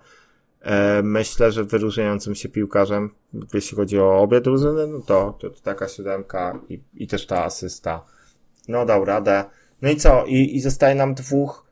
[0.61, 3.09] e, myślę, że wyróżniającym się piłkarzem,
[3.53, 7.43] jeśli chodzi o obie drużyny, no to, to, to taka siódemka i, i też ta
[7.43, 8.05] asysta.
[8.67, 9.45] No dał radę.
[9.81, 10.25] No i co?
[10.25, 11.66] I, i zostaje nam dwóch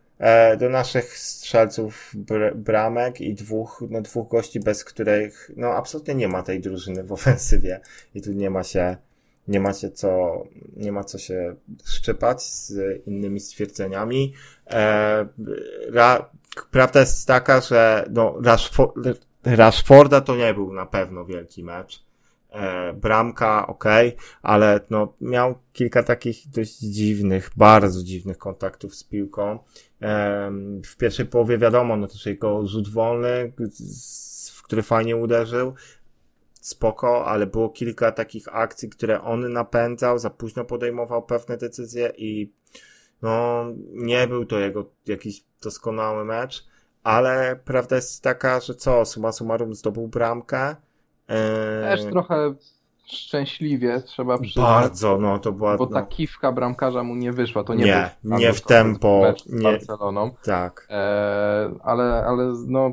[0.60, 6.28] do naszych strzelców br bramek i dwóch, no dwóch gości, bez których no absolutnie nie
[6.28, 7.82] ma tej drużyny w ofensywie
[8.16, 8.98] i tu nie ma się
[9.48, 10.44] nie ma się co,
[10.76, 12.74] nie ma co się szczypać z
[13.08, 14.34] innymi stwierdzeniami.
[14.72, 15.28] E,
[15.92, 16.30] ra,
[16.72, 18.96] prawda jest taka, że no Rashford,
[19.44, 22.05] Rashforda to nie był na pewno wielki mecz.
[22.56, 29.60] E, bramka, okej, ale no, miał kilka takich dość dziwnych, bardzo dziwnych kontaktów z piłką.
[30.00, 33.54] Em, w pierwszej połowie wiadomo, no też jego rzut wolny,
[34.54, 35.74] w który fajnie uderzył,
[36.54, 42.54] spoko, ale było kilka takich akcji, które on napędzał, za późno podejmował pewne decyzje i
[43.22, 46.66] no, nie był to jego jakiś doskonały mecz,
[47.04, 50.76] ale prawda jest taka, że co, summa summarum zdobył bramkę.
[51.82, 52.54] Też trochę
[53.06, 54.66] szczęśliwie, trzeba przyznać.
[54.66, 55.78] Bardzo, no to była...
[55.78, 59.20] Bo no, ta kiwka bramkarza mu nie wyszła, to nie, Nie, był nie w tempo,
[59.22, 60.32] mecz z nie- Barceloną.
[60.46, 60.88] Tak.
[60.90, 62.92] E, ale, ale no,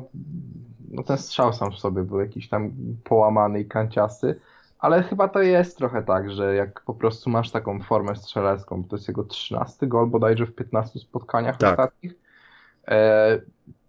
[0.91, 2.71] no ten strzał sam w sobie był jakiś tam
[3.03, 4.39] połamany i kanciasty,
[4.79, 8.95] ale chyba to jest trochę tak, że jak po prostu masz taką formę strzelecką, to
[8.95, 11.71] jest jego 13 gol bodajże w 15 spotkaniach Tak.
[11.71, 12.13] ostatnich,
[12.87, 13.39] e,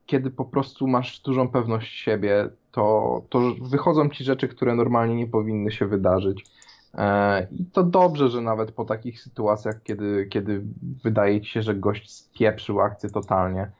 [0.06, 5.26] kiedy po prostu masz dużą pewność siebie, to, to wychodzą ci rzeczy, które normalnie nie
[5.26, 6.44] powinny się wydarzyć.
[6.94, 10.62] E, I to dobrze, że nawet po takich sytuacjach, kiedy, kiedy
[11.04, 13.70] wydaje ci się, że gość spieprzył akcję totalnie,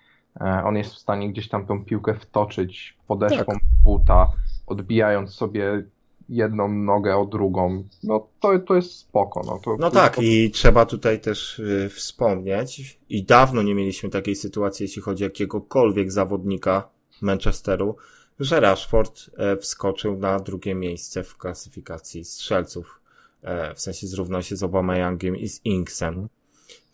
[0.41, 3.59] e, on jest w stanie gdzieś tam tą piłkę wtoczyć podeszwą Tak.
[3.85, 4.27] buta,
[4.67, 5.85] odbijając sobie
[6.29, 7.85] jedną nogę o drugą.
[8.03, 9.43] No to, to jest spoko.
[9.47, 14.11] No, to, No tak, to, i trzeba tutaj też y, wspomnieć, i dawno nie mieliśmy
[14.11, 16.89] takiej sytuacji, jeśli chodzi o jakiegokolwiek zawodnika
[17.23, 17.97] Manchesteru,
[18.41, 23.01] że Rashford e, wskoczył na drugie miejsce w klasyfikacji strzelców.
[23.43, 26.29] E, w sensie zrównał się z Obameyangiem i z Inksem.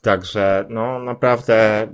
[0.02, 1.88] Także, no naprawdę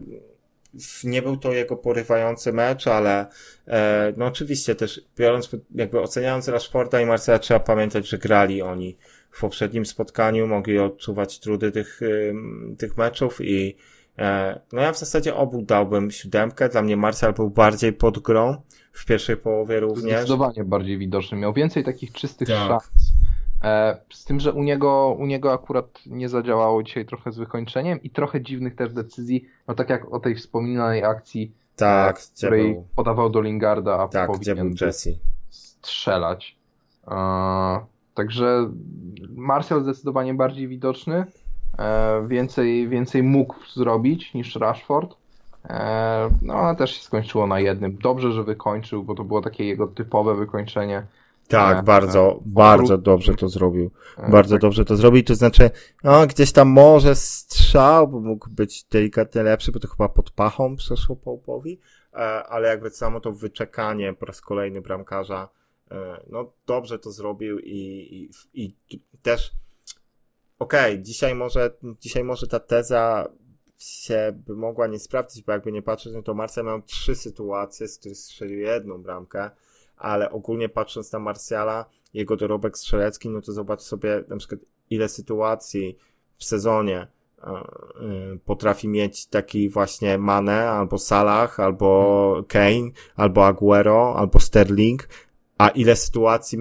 [1.05, 3.27] nie był to jego porywający mecz, ale
[3.69, 8.97] e, no oczywiście też biorąc, jakby oceniając Rashforda i Marcela trzeba pamiętać, że grali oni
[9.31, 13.77] w poprzednim spotkaniu, mogli odczuwać trudy tych, ym, tych meczów i
[14.19, 16.69] e, no ja w zasadzie obu dałbym siódemkę.
[16.69, 18.63] Dla mnie Martial był bardziej pod grą
[18.97, 20.03] w pierwszej połowie również.
[20.03, 21.39] zdecydowanie bardziej widoczny.
[21.39, 22.69] Miał więcej takich czystych Tak.
[22.69, 22.91] szans.
[23.65, 28.03] E, z tym, że u niego, u niego akurat nie zadziałało dzisiaj trochę z wykończeniem
[28.03, 29.45] i trochę dziwnych też decyzji.
[29.69, 33.99] No tak jak o tej wspominanej akcji, Tak, e, gdzie której był, podawał do Lingarda,
[33.99, 35.11] a tak, powinien Jesse.
[35.51, 36.57] strzelać.
[37.09, 37.17] E,
[38.15, 38.71] także
[39.31, 41.25] Martial zdecydowanie bardziej widoczny.
[41.79, 45.17] E, więcej, więcej mógł zrobić niż Rashford.
[45.69, 47.97] E, no ale też się skończyło na jednym.
[47.97, 51.07] Dobrze, że wykończył, bo to było takie jego typowe wykończenie.
[51.49, 53.91] Tak, E, bardzo, e, bardzo dobrze to zrobił.
[54.29, 55.71] Bardzo tak, dobrze to zrobił, to znaczy,
[56.05, 60.77] no, gdzieś tam może strzał, bo mógł być delikatnie lepszy, bo to chyba pod pachą
[60.77, 61.81] przeszło Połpowi,
[62.49, 65.49] ale jakby samo to wyczekanie po raz kolejny bramkarza,
[66.31, 69.53] no dobrze to zrobił i, i, i też,
[70.59, 73.29] okej, dzisiaj może, dzisiaj może ta teza
[73.79, 77.89] się by mogła nie sprawdzić, bo jakby nie patrzeć, no to Marcel miał trzy sytuacje,
[77.89, 79.51] z których strzelił jedną bramkę,
[79.97, 81.85] ale ogólnie patrząc na Marsjala,
[82.15, 84.61] jego dorobek strzelecki, no to zobacz sobie na przykład
[84.91, 85.99] ile sytuacji
[86.37, 87.51] w sezonie e,
[88.35, 95.09] y, potrafi mieć taki właśnie Mane, albo Salah, albo Kane, albo Aguero, albo Sterling,
[95.59, 96.59] a ile sytuacji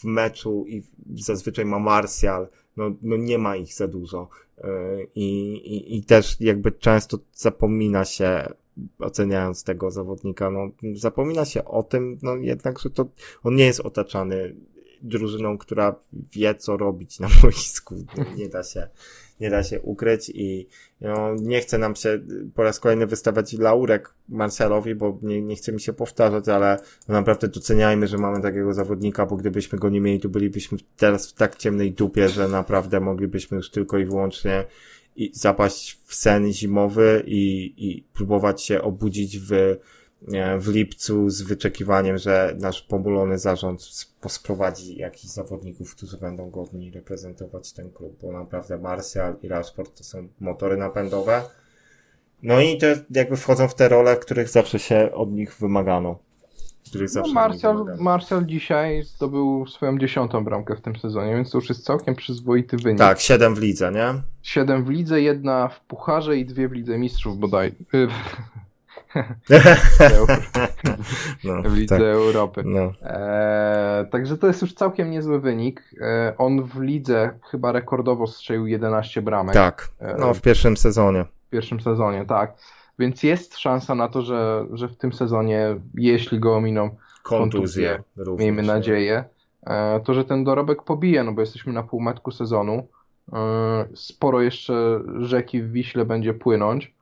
[0.00, 0.82] w meczu i
[1.14, 4.28] zazwyczaj ma Martial, no, no nie ma ich za dużo.
[5.14, 8.52] I, i, I też jakby często zapomina się,
[8.98, 13.06] oceniając tego zawodnika, no zapomina się o tym, no jednak, że to
[13.42, 14.54] on nie jest otaczany
[15.02, 17.94] drużyną, która wie, co robić na boisku.
[18.36, 18.88] Nie da się,
[19.40, 20.68] nie da się ukryć i
[21.00, 22.18] no, nie chce nam się
[22.54, 27.48] po raz kolejny wystawiać laurek Marcelowi, bo nie, nie chce mi się powtarzać, ale naprawdę
[27.48, 31.56] doceniajmy, że mamy takiego zawodnika, bo gdybyśmy go nie mieli, to bylibyśmy teraz w tak
[31.56, 34.64] ciemnej dupie, że naprawdę moglibyśmy już tylko i wyłącznie
[35.16, 39.76] i zapaść w sen zimowy i, i próbować się obudzić w,
[40.58, 46.90] w lipcu z wyczekiwaniem, że nasz pomulony zarząd sp- sprowadzi jakichś zawodników, którzy będą godni
[46.90, 51.42] reprezentować ten klub, bo naprawdę Martial i Rashford to są motory napędowe.
[52.42, 56.18] No i to jakby wchodzą w te role, których zawsze się od nich wymagano.
[56.86, 57.84] Których No, Martial.
[57.98, 62.76] Martial dzisiaj zdobył swoją dziesiątą bramkę w tym sezonie, więc to już jest całkiem przyzwoity
[62.76, 62.98] wynik.
[62.98, 64.14] Tak, 7 w lidze, nie?
[64.42, 67.74] Siedem w lidze, jedna w pucharze i dwie w lidze mistrzów bodaj.
[71.44, 72.62] No, w lidze tak, Europy.
[72.64, 72.92] no.
[73.02, 75.82] Eee, także to jest już całkiem niezły wynik.
[76.00, 81.24] Eee, on w lidze chyba rekordowo strzelił 11 bramek tak, no w pierwszym sezonie.
[81.46, 82.52] w pierwszym sezonie, tak.
[82.98, 86.90] Więc jest szansa na to, że, że w tym sezonie, jeśli go ominą,
[87.22, 88.40] Kontuzje również.
[88.44, 89.24] miejmy nadzieję,
[89.66, 92.88] e, to że ten dorobek pobije, no bo jesteśmy na półmetku sezonu.
[93.32, 93.38] E,
[93.94, 96.94] Sporo jeszcze rzeki w Wiśle będzie płynąć.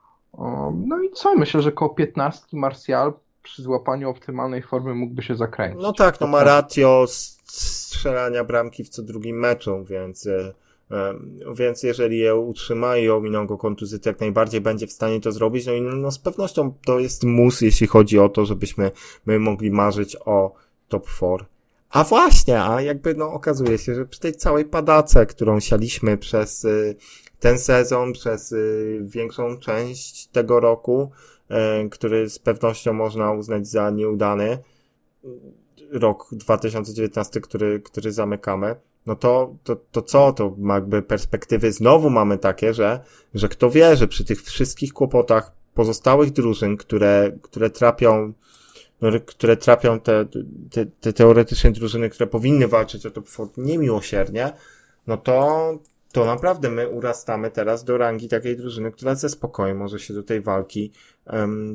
[0.87, 1.35] No i co?
[1.35, 5.83] Myślę, że koło 15 Martial przy złapaniu optymalnej formy mógłby się zakręcić.
[5.83, 10.53] No tak, no ma ratio strzelania bramki w co drugim meczu, więc, e,
[11.55, 15.33] więc jeżeli je utrzyma i ominą go kontuzję, to jak najbardziej będzie w stanie to
[15.33, 15.67] zrobić.
[15.67, 18.91] No i no z pewnością to jest mus, jeśli chodzi o to, żebyśmy
[19.27, 20.55] my mogli marzyć o
[20.89, 21.45] top 4.
[21.97, 26.65] A właśnie, a jakby no okazuje się, że przy tej całej padace, którą sialiśmy przez
[26.65, 26.97] y,
[27.41, 31.11] ten sezon, przez y, większą część tego roku,
[31.85, 34.59] y, który z pewnością można uznać za nieudany,
[35.91, 40.33] rok 2019, który, który zamykamy, no to, to, to co?
[40.33, 43.01] To jakby perspektywy znowu mamy takie, że,
[43.35, 48.33] że kto wie, że przy tych wszystkich kłopotach pozostałych drużyn, które, które trapią,
[49.27, 50.27] które trapią te,
[50.71, 53.23] te, te teoretyczne drużyny, które powinny walczyć o to
[53.57, 54.53] niemiłosiernie,
[55.07, 55.79] no to,
[56.13, 60.23] to naprawdę my urastamy teraz do rangi takiej drużyny, która ze spokojem może się do
[60.23, 60.93] tej walki,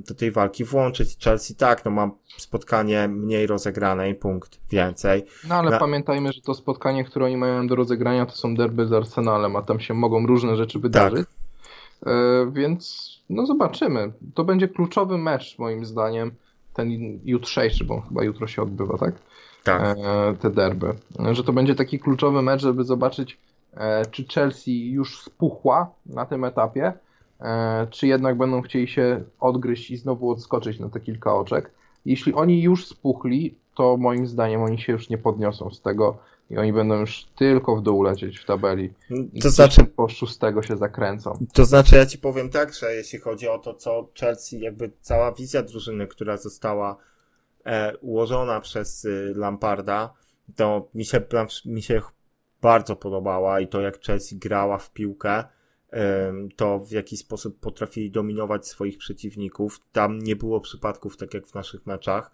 [0.07, 1.17] do tej walki włączyć.
[1.23, 5.25] Chelsea tak, no ma spotkanie mniej rozegrane i punkt więcej.
[5.47, 5.79] No ale Na...
[5.79, 9.61] pamiętajmy, że to spotkanie, które oni mają do rozegrania, to są derby z Arsenalem, a
[9.61, 11.27] tam się mogą różne rzeczy wydarzyć.
[11.27, 12.13] Tak.
[12.13, 14.11] E, więc no zobaczymy.
[14.33, 16.31] To będzie kluczowy mecz moim zdaniem,
[16.73, 19.15] ten jutrzejszy, bo chyba jutro się odbywa, tak?
[19.63, 19.97] Tak.
[19.97, 20.93] E, te derby.
[21.31, 23.37] Że to będzie taki kluczowy mecz, żeby zobaczyć
[23.73, 26.93] E, czy Chelsea już spuchła na tym etapie,
[27.41, 31.71] e, czy jednak będą chcieli się odgryźć i znowu odskoczyć na te kilka oczek.
[32.05, 36.17] Jeśli oni już spuchli, to moim zdaniem oni się już nie podniosą z tego
[36.51, 38.93] i oni będą już tylko w dół lecieć w tabeli.
[39.33, 41.45] I to znaczy po szóstego się zakręcą.
[41.53, 45.31] To znaczy ja ci powiem tak, że jeśli chodzi o to, co Chelsea, jakby cała
[45.31, 46.97] wizja drużyny, która została
[47.65, 50.13] e, ułożona przez y, Lamparda,
[50.55, 51.21] to mi się,
[51.65, 52.01] mi się
[52.61, 55.43] bardzo podobała i to jak Chelsea grała w piłkę,
[56.55, 59.79] to w jaki sposób potrafili dominować swoich przeciwników.
[59.91, 62.31] Tam nie było przypadków tak jak w naszych meczach.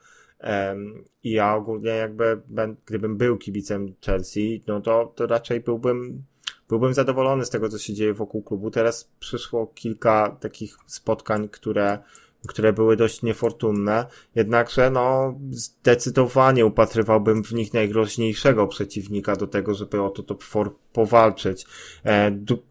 [1.23, 2.41] I ja ogólnie jakby,
[2.85, 6.23] gdybym był kibicem Chelsea, no to, to raczej byłbym,
[6.69, 8.71] byłbym zadowolony z tego, co się dzieje wokół klubu.
[8.71, 11.99] Teraz przyszło kilka takich spotkań, które
[12.47, 20.01] które były dość niefortunne, jednakże no zdecydowanie upatrywałbym w nich najgroźniejszego przeciwnika do tego, żeby
[20.01, 21.65] o to top 4 powalczyć.
[22.03, 22.63] E, du-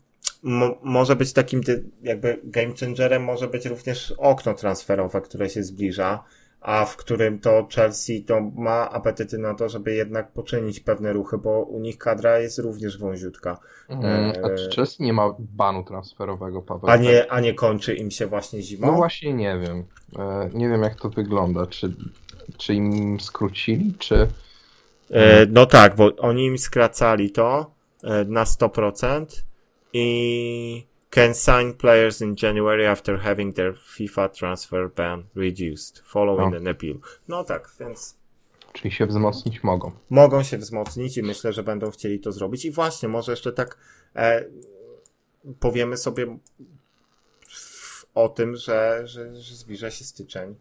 [0.83, 1.61] może być takim
[2.03, 6.25] jakby game changerem może być również okno transferowe, które się zbliża
[6.61, 11.38] a w którym to Chelsea to ma apetyty na to, żeby jednak poczynić pewne ruchy,
[11.38, 13.59] bo u nich kadra jest również wąziutka.
[13.88, 16.90] Mm, a czy Chelsea nie ma banu transferowego, Paweł?
[16.90, 18.86] A nie, a nie kończy im się właśnie zimą?
[18.86, 19.84] No właśnie nie wiem.
[20.18, 21.66] E, nie wiem jak to wygląda.
[21.66, 21.92] Czy,
[22.57, 24.28] czy im skrócili, czy...
[25.11, 27.70] E, no tak, bo oni im skracali to
[28.04, 29.26] e, na 100%
[29.92, 30.86] i
[31.17, 36.57] can sign players in January after having their FIFA transfer ban reduced following no.
[36.57, 37.01] an appeal.
[37.29, 38.17] No tak, więc.
[38.73, 39.93] Czyli się wzmocnić mogą.
[40.11, 42.64] Mogą się wzmocnić i myślę, że będą chcieli to zrobić.
[42.64, 43.79] I właśnie, może jeszcze tak
[44.17, 44.45] e,
[45.61, 46.39] powiemy sobie
[48.14, 50.55] o tym, że, że, że zbliża się styczeń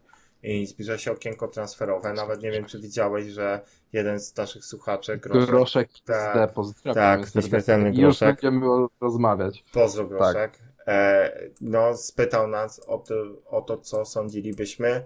[0.46, 2.12] i zbliża się okienko transferowe.
[2.12, 3.60] Nawet nie wiem, czy widziałeś, że
[3.92, 6.54] jeden z naszych słuchaczy, Groszek, Groszek tak,
[6.94, 8.42] tak nieśmiertelny Groszek.
[8.42, 9.64] Już będziemy rozmawiać.
[9.72, 10.10] Pozdro tak.
[10.10, 10.34] Groszek.
[10.34, 10.60] Tak.
[10.86, 13.14] E, no, spytał nas o to,
[13.46, 15.04] o to, co sądzilibyśmy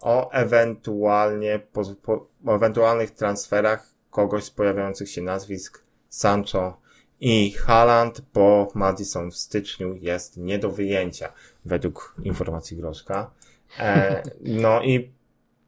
[0.00, 6.80] o ewentualnie, po, po, o ewentualnych transferach kogoś z pojawiających się nazwisk Sancho
[7.20, 11.32] i Haaland, bo Madison w styczniu jest nie do wyjęcia,
[11.64, 13.30] według informacji Groszka.
[13.78, 15.12] E, no i,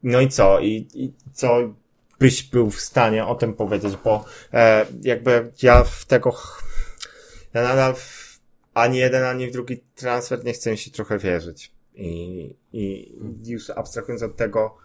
[0.03, 0.59] no i co?
[0.59, 1.57] I, i co
[2.19, 6.33] byś był w stanie o tym powiedzieć, bo e, jakby ja w tego,
[7.53, 8.31] ja nadal w
[8.73, 11.71] ani jeden, ani w drugi transfer nie chcę się trochę wierzyć.
[11.95, 13.13] I, i
[13.45, 14.77] już abstrahując od tego,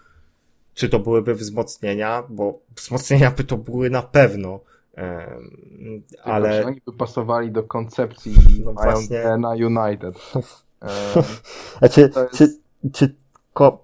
[0.75, 4.61] czy to byłyby wzmocnienia, bo wzmocnienia by to były na pewno,
[4.97, 6.67] um, ale...
[6.67, 9.37] Oni by pasowali do koncepcji no właśnie...
[9.39, 10.15] na United.
[11.15, 11.25] Um,
[11.79, 12.37] znaczy, jest...
[12.39, 12.57] czy,
[12.93, 13.15] czy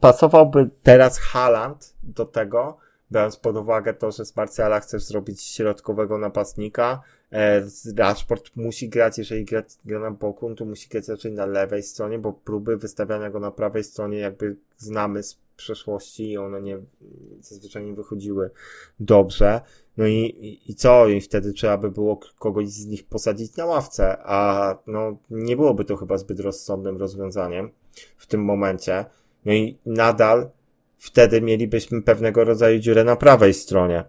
[0.00, 2.76] pasowałby teraz Haaland do tego,
[3.12, 7.62] biorąc pod uwagę to, że z Marciala chcesz zrobić środkowego napastnika, e,
[7.96, 12.18] Rashford musi grać, jeżeli gra, gra na boku, to musi grać raczej na lewej stronie,
[12.18, 16.78] bo próby wystawiania go na prawej stronie jakby znamy z przeszłości i one nie,
[17.40, 18.50] zazwyczaj nie wychodziły
[19.00, 19.60] dobrze.
[19.96, 21.08] No i, i, i co?
[21.08, 25.84] I wtedy trzeba by było kogoś z nich posadzić na ławce, a no nie byłoby
[25.84, 27.70] to chyba zbyt rozsądnym rozwiązaniem
[28.16, 29.04] w tym momencie.
[29.44, 30.50] No i nadal
[30.98, 34.04] wtedy mielibyśmy pewnego rodzaju dziurę na prawej stronie.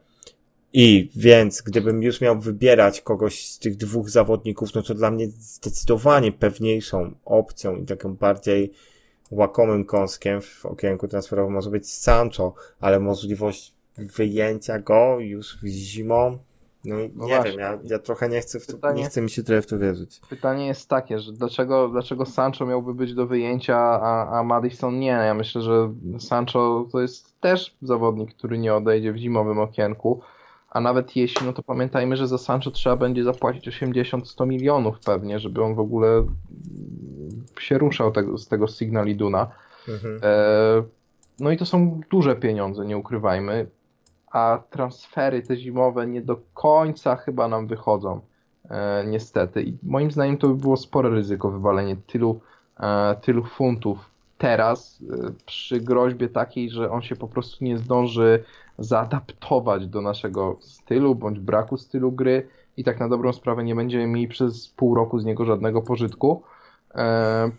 [0.73, 5.27] I więc, gdybym już miał wybierać kogoś z tych dwóch zawodników, no to dla mnie
[5.27, 8.73] zdecydowanie pewniejszą opcją i taką bardziej
[9.31, 16.37] łakomym kąskiem w okienku transferowym może być Sancho, ale możliwość wyjęcia go już zimą
[16.85, 17.51] no, no nie właśnie.
[17.51, 19.67] wiem, ja, ja trochę nie chcę, w to, pytanie, nie chcę mi się trochę w
[19.67, 20.21] to wierzyć.
[20.29, 25.07] Pytanie jest takie, że dlaczego, dlaczego Sancho miałby być do wyjęcia, a, a Madison nie?
[25.07, 30.21] Ja myślę, że Sancho to jest też zawodnik, który nie odejdzie w zimowym okienku,
[30.69, 35.39] a nawet jeśli, no to pamiętajmy, że za Sancho trzeba będzie zapłacić 80-100 milionów pewnie,
[35.39, 36.25] żeby on w ogóle
[37.59, 39.47] się ruszał tego, z tego Signal Iduna.
[39.87, 40.19] Mhm.
[40.23, 40.83] E,
[41.39, 43.67] no i to są duże pieniądze, nie ukrywajmy
[44.33, 48.21] a transfery te zimowe nie do końca chyba nam wychodzą.
[48.69, 49.63] E, niestety.
[49.63, 52.39] I moim zdaniem to by było spore ryzyko wywalenie tylu,
[52.79, 58.43] e, tylu funtów teraz e, przy groźbie takiej, że on się po prostu nie zdąży
[58.79, 64.07] zaadaptować do naszego stylu bądź braku stylu gry i tak na dobrą sprawę nie będziemy
[64.07, 66.43] mieli przez pół roku z niego żadnego pożytku.
[66.95, 67.51] E,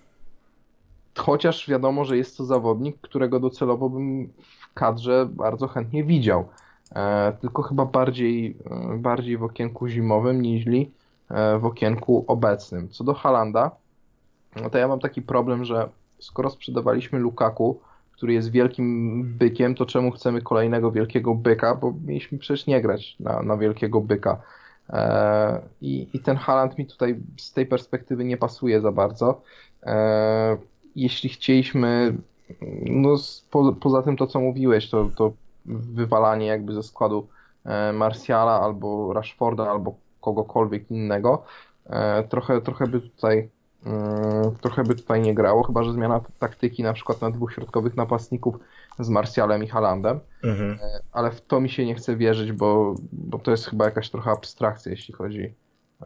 [1.18, 6.48] chociaż wiadomo, że jest to zawodnik, którego docelowo bym w kadrze bardzo chętnie widział.
[6.94, 10.64] E, tylko chyba bardziej, e, bardziej w okienku zimowym niż
[11.60, 12.88] w okienku obecnym.
[12.88, 13.70] Co do Halanda,
[14.62, 15.88] no to ja mam taki problem, że
[16.18, 17.80] skoro sprzedawaliśmy Lukaku,
[18.12, 23.16] który jest wielkim bykiem, to czemu chcemy kolejnego wielkiego byka, bo mieliśmy przecież nie grać
[23.20, 24.40] na, na wielkiego byka.
[24.90, 29.42] E, I, I ten Haland mi tutaj z tej perspektywy nie pasuje za bardzo.
[29.82, 30.56] E,
[30.96, 32.14] jeśli chcieliśmy,
[32.86, 33.16] no
[33.50, 35.32] po, poza tym to co mówiłeś, to, to
[35.66, 37.28] wywalanie jakby ze składu
[37.64, 41.44] e, Martiala albo Rashforda albo kogokolwiek innego,
[42.28, 43.48] trochę, trochę by tutaj
[44.60, 48.54] trochę by tutaj nie grało, chyba że zmiana taktyki na przykład na dwóch środkowych napastników
[48.98, 50.78] z Martialem i Halandem, mhm.
[50.82, 54.10] E, ale w to mi się nie chce wierzyć, bo, bo to jest chyba jakaś
[54.10, 55.54] trochę abstrakcja, jeśli chodzi e,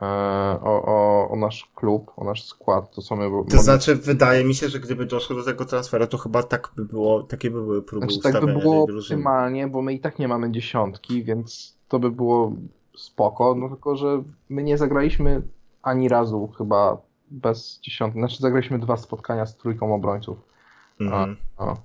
[0.00, 2.94] o, o, o nasz klub, o nasz skład.
[2.94, 6.18] To, co my, to znaczy, wydaje mi się, że gdyby doszło do tego transferu, to
[6.18, 9.94] chyba tak by było, takie by były próby znaczy, tak by było optymalnie, bo my
[9.94, 12.52] i tak nie mamy dziesiątki, więc to by było
[12.96, 15.42] spoko, no tylko, że my nie zagraliśmy
[15.82, 16.98] ani razu chyba
[17.30, 20.38] bez dziesiątki, znaczy zagraliśmy dwa spotkania z trójką obrońców.
[21.00, 21.36] Mhm.
[21.56, 21.76] A, a.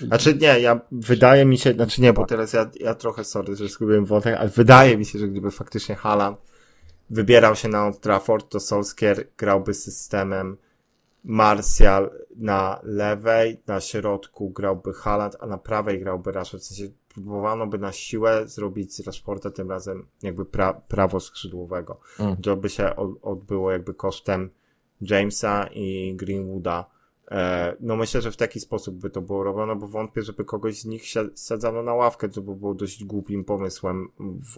[0.00, 2.28] Znaczy nie, ja wydaje mi się, znaczy nie, bo tak.
[2.28, 5.94] teraz ja, ja trochę sorry, że zgubiłem wątek, ale wydaje mi się, że gdyby faktycznie
[5.94, 6.38] Haaland
[7.10, 10.56] wybierał się na Old Trafford, to Solskjaer grałby systemem
[11.24, 16.62] Martial na lewej, na środku grałby Haaland, a na prawej grałby Rashford.
[16.62, 22.00] W sensie próbowano by na siłę zrobić z Rashforda tym razem jakby pra, prawo skrzydłowego.
[22.18, 22.36] Mm.
[22.36, 24.50] To by się odbyło jakby kosztem
[25.00, 26.95] Jamesa i Greenwooda
[27.80, 30.84] no myślę, że w taki sposób by to było robione, bo wątpię, żeby kogoś z
[30.84, 31.02] nich
[31.34, 34.08] sadzano na ławkę, to by było dość głupim pomysłem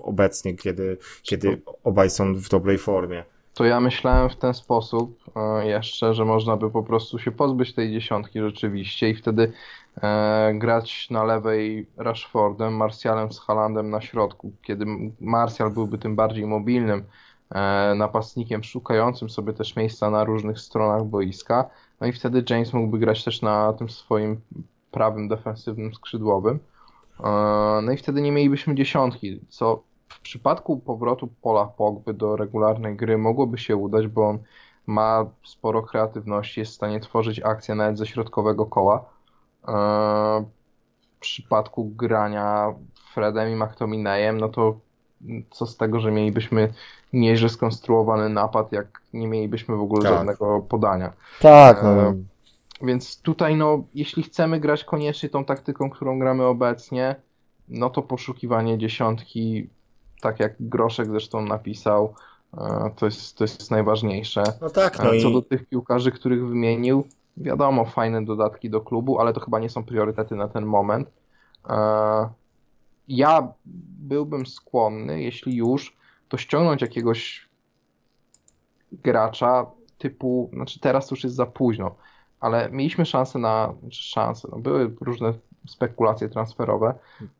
[0.03, 3.25] obecnie, kiedy, kiedy obaj są w dobrej formie.
[3.59, 7.75] To ja myślałem w ten sposób e, jeszcze, że można by po prostu się pozbyć
[7.75, 9.53] tej dziesiątki rzeczywiście i wtedy
[10.03, 14.87] e, grać na lewej Rashfordem, Martialem z Halandem na środku, kiedy
[15.21, 17.05] Martial byłby tym bardziej mobilnym
[17.51, 22.99] e, napastnikiem, szukającym sobie też miejsca na różnych stronach boiska, no i wtedy James mógłby
[22.99, 24.40] grać też na tym swoim
[24.90, 26.59] prawym defensywnym skrzydłowym.
[27.20, 27.28] E,
[27.82, 33.18] no i wtedy nie mielibyśmy dziesiątki, co w przypadku powrotu Pola Pogby do regularnej gry
[33.18, 34.38] mogłoby się udać, bo on
[34.86, 39.05] ma sporo kreatywności, jest w stanie tworzyć akcje nawet ze środkowego koła.
[39.68, 39.74] E,
[41.16, 42.74] w przypadku grania
[43.14, 44.80] Fredem i McTominayem, no to
[45.51, 46.72] co z tego, że mielibyśmy
[47.12, 50.12] nieźle skonstruowany napad, jak nie mielibyśmy w ogóle tak.
[50.12, 51.12] żadnego podania.
[51.40, 51.82] Tak.
[51.82, 51.90] No.
[51.90, 52.14] E,
[52.82, 57.16] więc tutaj, no, jeśli chcemy grać koniecznie tą taktyką, którą gramy obecnie,
[57.68, 59.68] no to poszukiwanie dziesiątki,
[60.20, 62.14] tak jak Groszek zresztą napisał,
[62.59, 64.42] e, to jest, to jest najważniejsze.
[64.61, 65.32] No tak, no e, Co i...
[65.32, 67.04] do tych piłkarzy, których wymienił,
[67.36, 71.11] wiadomo, fajne dodatki do klubu, ale to chyba nie są priorytety na ten moment.
[73.09, 73.48] Ja
[73.98, 75.97] byłbym skłonny, jeśli już,
[76.29, 77.49] to ściągnąć jakiegoś
[78.93, 79.66] gracza
[79.99, 81.95] typu, znaczy teraz już jest za późno,
[82.41, 85.33] ale mieliśmy szansę na, znaczy szanse, no były różne
[85.66, 86.95] spekulacje transferowe.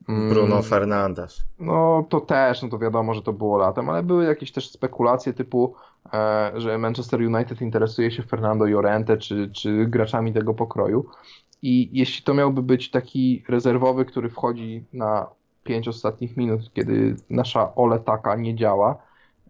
[0.09, 1.45] Mm, Bruno Fernandes.
[1.59, 5.33] No to też, no to wiadomo, że to było latem, ale były jakieś też spekulacje
[5.33, 5.75] typu,
[6.13, 11.05] e, że Manchester United interesuje się Fernando Llorente czy, czy graczami tego pokroju.
[11.61, 15.27] I jeśli to miałby być taki rezerwowy, który wchodzi na
[15.69, 18.97] pięć ostatnich minut, kiedy nasza oletaka nie działa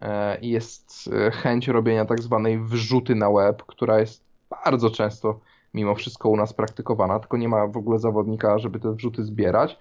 [0.00, 5.40] e, i jest e, chęć robienia tak zwanej wrzuty na web, która jest bardzo często
[5.74, 9.78] mimo wszystko u nas praktykowana, tylko nie ma w ogóle zawodnika, żeby te wrzuty zbierać,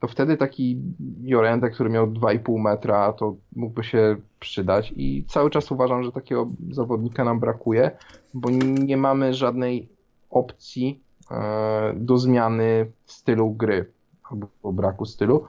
[0.00, 0.80] to wtedy taki
[1.22, 6.48] Jorente, który miał 2,5 metra, to mógłby się przydać i cały czas uważam, że takiego
[6.70, 7.90] zawodnika nam brakuje,
[8.34, 9.88] bo nie mamy żadnej
[10.30, 13.96] opcji e, do zmiany stylu gry
[14.30, 15.46] albo braku stylu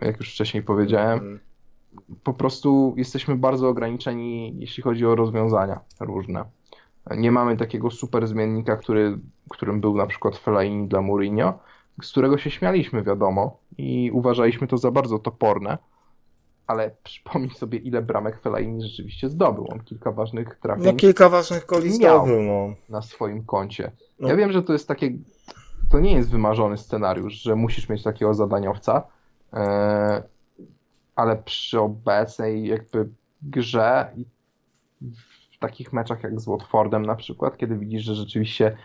[0.00, 1.18] jak już wcześniej powiedziałem.
[1.18, 1.40] Mhm.
[2.24, 6.44] Po prostu jesteśmy bardzo ograniczeni, jeśli chodzi o rozwiązania różne.
[7.16, 9.18] Nie mamy takiego super zmiennika, który,
[9.50, 11.58] którym był na przykład Fellaini dla Mourinho,
[12.02, 15.78] z którego się śmialiśmy, wiadomo, i uważaliśmy to za bardzo toporne,
[16.66, 19.66] ale przypomnij sobie, ile bramek Fellaini rzeczywiście zdobył.
[19.72, 22.74] On kilka ważnych trafień No kilka ważnych goli zdobył, no.
[22.88, 23.92] na swoim koncie.
[24.18, 24.28] No.
[24.28, 25.10] Ja wiem, że to jest takie,
[25.90, 29.02] to nie jest wymarzony scenariusz, że musisz mieć takiego zadaniowca,
[31.16, 33.08] ale przy obecnej jakby
[33.42, 34.12] grze
[35.54, 38.76] w takich meczach jak z Watfordem na przykład, kiedy widzisz, że rzeczywiście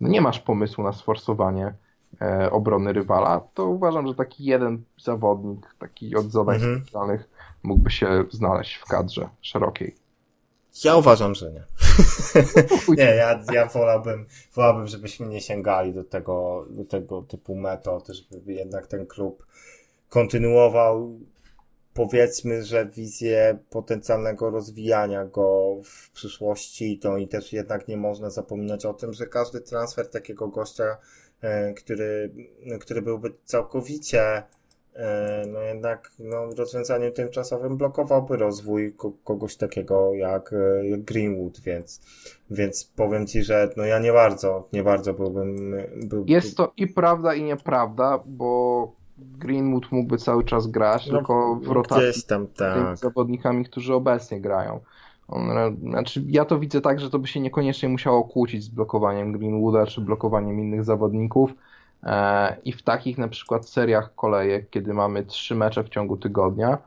[0.00, 1.74] no nie masz pomysłu na sforsowanie
[2.20, 6.80] e, obrony rywala, to uważam, że taki jeden zawodnik, taki od zadań Mhm.
[6.80, 7.28] specjalnych
[7.62, 9.94] mógłby się znaleźć w kadrze szerokiej.
[10.84, 11.62] Ja uważam, że nie.
[12.96, 18.52] nie, ja, ja wolałbym, wolałbym, żebyśmy nie sięgali do tego, do tego typu metod, żeby
[18.52, 19.46] jednak ten klub
[20.14, 21.20] kontynuował,
[21.94, 28.86] powiedzmy, że wizję potencjalnego rozwijania go w przyszłości, to i też jednak nie można zapominać
[28.86, 30.96] o tym, że każdy transfer takiego gościa,
[31.40, 32.30] e, który,
[32.80, 34.42] który byłby całkowicie
[34.94, 40.54] E, no jednak no, rozwiązaniem tymczasowym blokowałby rozwój ko kogoś takiego e, jak
[40.98, 42.00] Greenwood, więc,
[42.50, 45.76] więc powiem Ci, że no ja nie bardzo, nie bardzo byłbym...
[46.04, 51.56] Był, Jest to i prawda i nieprawda, bo Greenwood mógłby cały czas grać, no, tylko
[51.56, 52.96] w rotacji z tak.
[52.96, 54.80] zawodnikami, którzy obecnie grają.
[55.28, 55.50] On,
[55.80, 59.86] znaczy, ja to widzę tak, że to by się niekoniecznie musiało kłócić z blokowaniem Greenwooda
[59.86, 61.54] czy blokowaniem innych zawodników.
[62.02, 66.78] E, I w takich na przykład seriach kolejek, kiedy mamy trzy mecze w ciągu tygodnia,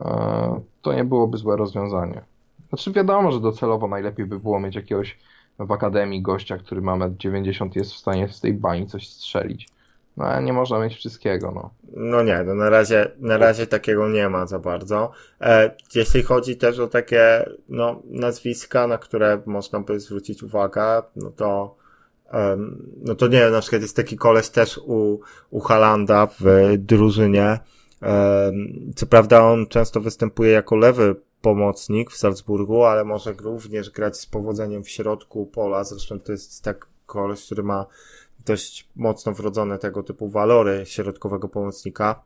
[0.00, 2.20] e, to nie byłoby złe rozwiązanie.
[2.68, 5.18] Znaczy wiadomo, że docelowo najlepiej by było mieć jakiegoś
[5.58, 9.68] w akademii gościa, który ma metr 90 jest w stanie z tej bani coś strzelić.
[10.20, 11.70] No nie można mieć wszystkiego, no.
[11.96, 15.10] No nie, no na razie, na razie takiego nie ma za bardzo.
[15.40, 21.30] E, jeśli chodzi też o takie, no, nazwiska, na które można by zwrócić uwagę, no
[21.30, 21.76] to,
[22.32, 26.44] um, no to nie na przykład jest taki koleś też u, u Halanda w
[26.78, 27.58] drużynie.
[28.96, 34.26] Co prawda on często występuje jako lewy pomocnik w Salzburgu, ale może również grać z
[34.26, 35.84] powodzeniem w środku pola.
[35.84, 37.86] Zresztą to jest tak koleś, który ma
[38.46, 42.24] dość mocno wrodzone tego typu walory środkowego pomocnika.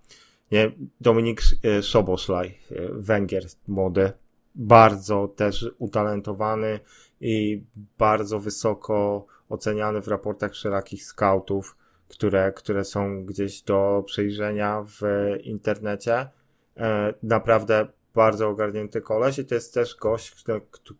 [0.52, 0.72] Nie?
[1.00, 1.42] Dominik
[1.82, 2.58] Szoboszlaj,
[2.92, 4.12] Węgier młody,
[4.54, 6.80] bardzo też utalentowany
[7.20, 7.64] i
[7.98, 11.76] bardzo wysoko oceniany w raportach wszelakich scoutów,
[12.08, 15.00] które, które są gdzieś do przejrzenia w
[15.42, 16.28] internecie.
[17.22, 20.44] Naprawdę bardzo ogarnięty koleś i to jest też gość,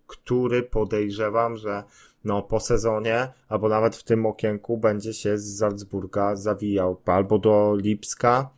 [0.06, 1.82] który podejrzewam, że
[2.25, 7.01] no po sezonie, albo nawet w tym okienku będzie się z Salzburga zawijał.
[7.07, 8.51] Albo do Lipska,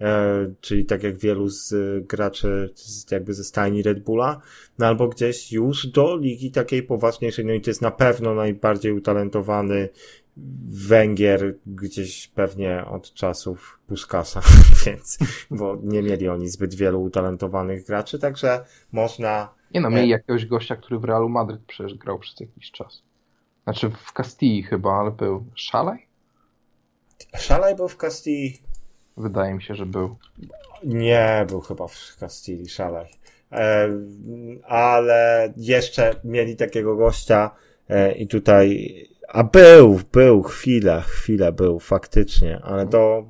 [0.00, 1.74] e, czyli tak jak wielu z
[2.06, 4.40] graczy z, jakby ze stajni Red Bulla,
[4.78, 8.92] no albo gdzieś już do ligi takiej poważniejszej, no i to jest na pewno najbardziej
[8.92, 9.88] utalentowany
[10.66, 14.40] Węgier gdzieś pewnie od czasów Puskasa,
[14.86, 15.18] więc,
[15.50, 19.54] bo nie mieli oni zbyt wielu utalentowanych graczy, także można...
[19.74, 23.02] Nie no, mieli jakiegoś gościa, który w Realu Madryt przecież grał przez jakiś czas.
[23.64, 25.44] Znaczy w Castilli chyba, ale był.
[25.54, 26.06] Szalaj?
[27.36, 28.58] Szalaj był w Castilli.
[29.16, 30.16] Wydaje mi się, że był.
[30.84, 33.06] Nie, był chyba w Castilli, Szalaj.
[33.52, 33.88] E,
[34.64, 37.50] ale jeszcze mieli takiego gościa
[37.88, 38.94] e, i tutaj.
[39.28, 43.24] A był, był, chwilę, chwilę był, faktycznie, ale to.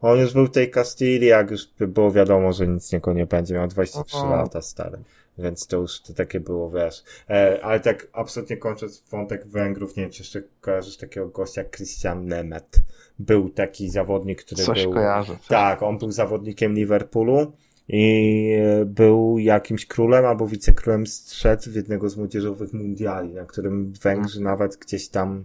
[0.00, 3.54] On już był w tej Castilli, jak już było wiadomo, że nic niego nie będzie,
[3.54, 4.36] miał 23 Aha.
[4.36, 4.98] lata stary.
[5.38, 7.04] Więc to już to takie było, wiesz.
[7.30, 11.76] E, ale tak absolutnie kończąc wątek Węgrów, nie wiem, czy jeszcze kojarzysz takiego gościa jak
[11.76, 12.82] Christian Nemet.
[13.18, 14.92] Był taki zawodnik, który coś był...
[14.92, 15.46] Kojarzę, coś.
[15.46, 17.52] Tak, on był zawodnikiem Liverpoolu
[17.88, 18.50] i
[18.86, 24.52] był jakimś królem albo wicekrólem strzec w jednego z młodzieżowych mundiali, na którym Węgrzy hmm.
[24.52, 25.44] nawet gdzieś tam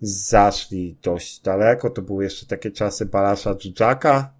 [0.00, 1.90] zaszli dość daleko.
[1.90, 4.33] To były jeszcze takie czasy Balasza Dżdżaka,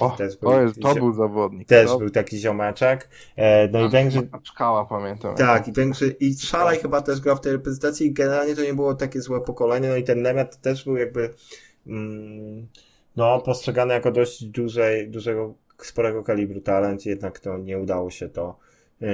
[0.00, 1.68] o, też był, to, jest, to był zawodnik.
[1.68, 1.98] Też to...
[1.98, 3.08] był taki ziomeczek.
[3.36, 4.28] E, no i Węgrzy...
[4.42, 5.34] Czkała, pamiętam.
[5.34, 8.74] Tak, i Węgrzy, i Szalaj chyba też grał w tej reprezentacji i generalnie to nie
[8.74, 11.34] było takie złe pokolenie, no i ten Nemet też był jakby
[11.86, 12.68] mm,
[13.16, 18.58] no, postrzegany jako dość dużej, dużego, sporego kalibru talent, jednak to nie udało się to,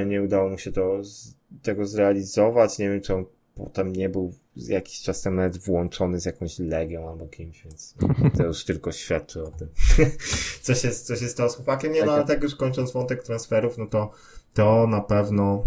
[0.06, 2.78] nie udało mu się to z, tego zrealizować.
[2.78, 3.24] Nie wiem, czy on
[3.54, 7.94] potem nie był jakiś czas temu nawet włączony z jakąś legią albo kimś, więc
[8.36, 9.68] to już tylko świadczy o tym.
[10.62, 11.92] co, się, co się stało z chłopakiem?
[11.92, 14.10] Nie, no ale tak już kończąc wątek transferów, no to,
[14.54, 15.64] to na pewno,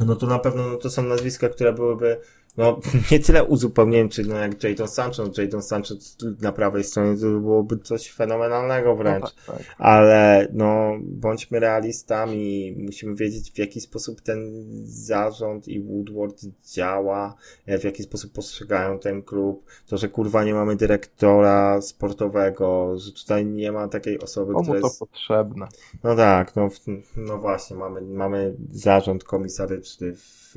[0.00, 2.20] no to na pewno no to są nazwiska, które byłyby
[2.56, 2.80] no,
[3.10, 5.94] nie tyle uzupełnieniem, czyli no jak Jadon Sancho, no Jadon Sancho
[6.40, 9.76] na prawej stronie to byłoby coś fenomenalnego wręcz, no tak, tak.
[9.78, 14.38] ale no, bądźmy realistami, musimy wiedzieć w jaki sposób ten
[14.84, 16.42] zarząd i Woodward
[16.74, 17.34] działa,
[17.80, 23.46] w jaki sposób postrzegają ten klub, to, że kurwa nie mamy dyrektora sportowego, że tutaj
[23.46, 24.98] nie ma takiej osoby, Komu która to jest...
[24.98, 25.68] potrzebne?
[26.04, 26.68] No tak, no,
[27.16, 30.56] no właśnie, mamy, mamy zarząd komisaryczny w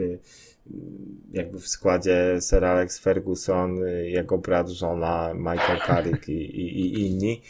[1.32, 7.41] jakby w składzie Sir Alex Ferguson, jego brat, żona, Michael Carrick i, i, i inni.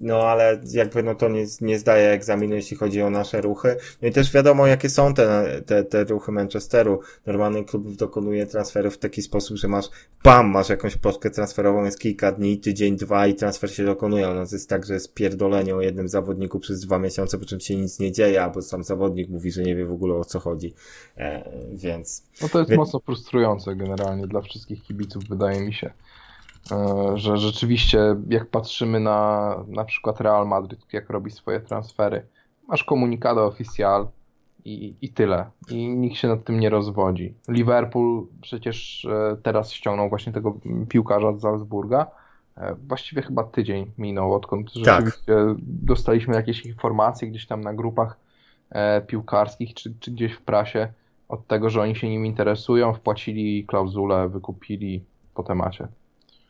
[0.00, 3.76] No ale jakby no to nie, nie zdaje egzaminu, jeśli chodzi o nasze ruchy.
[4.02, 7.00] No i też wiadomo, jakie są te, te, te ruchy Manchesteru.
[7.26, 9.86] Normalny klub dokonuje transferów w taki sposób, że masz
[10.24, 14.26] bam, masz jakąś plotkę transferową, jest kilka dni, tydzień, dwa i transfer się dokonuje.
[14.26, 17.60] No to jest tak, że jest pierdolenie o jednym zawodniku przez dwa miesiące, po czym
[17.60, 20.40] się nic nie dzieje, albo sam zawodnik mówi, że nie wie w ogóle o co
[20.40, 20.74] chodzi.
[21.16, 22.22] E, więc...
[22.42, 22.78] No to jest więc...
[22.78, 25.92] mocno frustrujące generalnie dla wszystkich kibiców, wydaje mi się.
[26.70, 32.26] E, że rzeczywiście jak patrzymy na na przykład Real Madrid, jak robi swoje transfery,
[32.68, 34.08] masz komunikado oficjal
[34.64, 35.50] i, i tyle.
[35.70, 37.34] I nikt się nad tym nie rozwodzi.
[37.48, 40.58] Liverpool przecież e, teraz ściągnął właśnie tego
[40.88, 42.06] piłkarza z Salzburga.
[42.56, 44.82] E, właściwie chyba tydzień minął, odkąd tak.
[44.84, 48.16] rzeczywiście dostaliśmy jakieś informacje gdzieś tam na grupach
[49.06, 50.88] piłkarskich, czy, czy gdzieś w prasie
[51.28, 55.04] od tego, że oni się nim interesują, wpłacili klauzulę, wykupili
[55.34, 55.88] po temacie.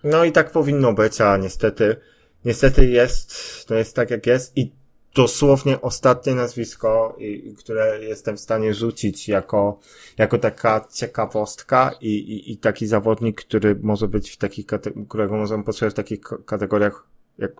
[0.05, 1.96] No i tak powinno być, a niestety,
[2.44, 3.34] niestety jest,
[3.66, 4.57] to jest tak jak jest.
[4.57, 4.72] I
[5.14, 7.18] dosłownie ostatnie nazwisko,
[7.59, 9.78] które jestem w stanie rzucić jako,
[10.18, 14.66] jako taka ciekawostka i, i, i taki zawodnik, który może być w takich,
[15.09, 17.07] którego możemy potrzebować w takich kategoriach,
[17.38, 17.53] jak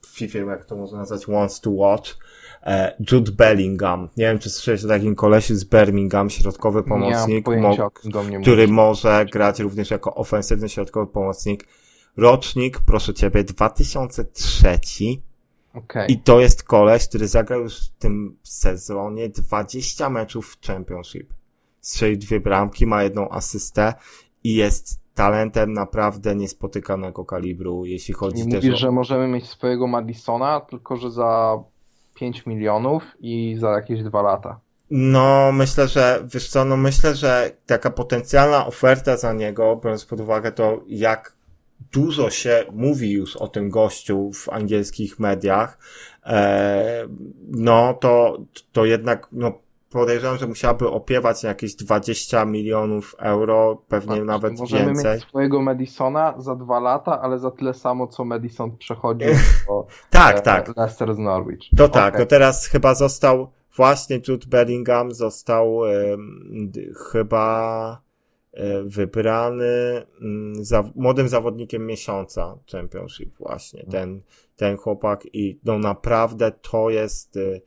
[0.00, 2.10] w FIFA, jak to można nazwać, wants to watch,
[2.62, 4.08] e, Jude Bellingham.
[4.16, 7.90] Nie wiem, czy słyszałeś o takim kolesiu z Birmingham, środkowy pomocnik, mo
[8.42, 11.66] który może grać również jako ofensywny środkowy pomocnik
[12.16, 14.78] rocznik, proszę ciebie, 2003.
[15.74, 16.06] Okay.
[16.06, 21.34] I to jest koleś, który zagrał już w tym sezonie 20 meczów w Championship.
[21.80, 23.94] Strzelił dwie bramki, ma jedną asystę
[24.44, 28.76] i jest talentem naprawdę niespotykanego kalibru, jeśli chodzi I też mówisz, o...
[28.76, 31.58] że możemy mieć swojego Madisona, tylko że za
[32.14, 34.60] 5 milionów i za jakieś dwa lata.
[34.90, 40.20] No, myślę, że, wiesz co, no myślę, że taka potencjalna oferta za niego, biorąc pod
[40.20, 41.36] uwagę to, jak
[41.92, 45.78] dużo się mówi już o tym gościu w angielskich mediach,
[46.26, 47.08] e,
[47.48, 48.38] no to,
[48.72, 49.52] to jednak, no
[49.92, 54.94] podejrzewam, że musiałaby opiewać jakieś 20 milionów euro, pewnie tak, nawet możemy więcej.
[55.04, 59.28] Możemy mieć swojego Madisona za dwa lata, ale za tyle samo, co Madison przechodził
[59.66, 60.76] po tak, e, tak.
[60.76, 61.60] Leicester z Norwich.
[61.76, 62.02] To okay.
[62.02, 65.90] tak, no teraz chyba został właśnie Jude Bellingham został e,
[67.12, 68.02] chyba
[68.84, 73.92] wybrany mm, za, młodym zawodnikiem miesiąca Championship właśnie, mhm.
[73.92, 74.22] ten,
[74.56, 77.60] ten chłopak i no naprawdę to jest e,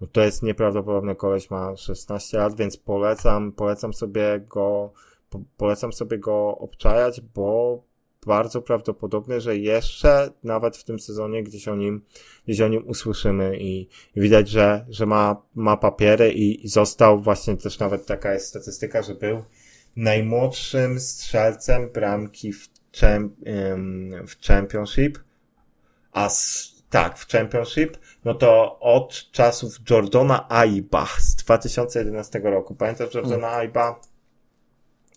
[0.00, 4.92] no to jest nieprawdopodobny koleś, ma 16 lat, więc polecam, polecam sobie go
[5.30, 7.82] po, polecam sobie go obczajać, bo
[8.26, 12.04] bardzo prawdopodobne, że jeszcze nawet w tym sezonie gdzieś o nim,
[12.44, 17.20] gdzieś o nim usłyszymy i, i widać, że, że ma, ma papiery i, i został
[17.20, 19.42] właśnie też nawet taka jest statystyka, że był
[19.96, 23.36] najmłodszym strzelcem bramki w, czem,
[24.28, 25.18] w Championship,
[26.12, 32.74] a z, tak, w Championship, no to od czasów Jordana Aiba z 2011 roku.
[32.74, 33.60] Pamiętasz Jordana hmm.
[33.60, 34.00] Aiba?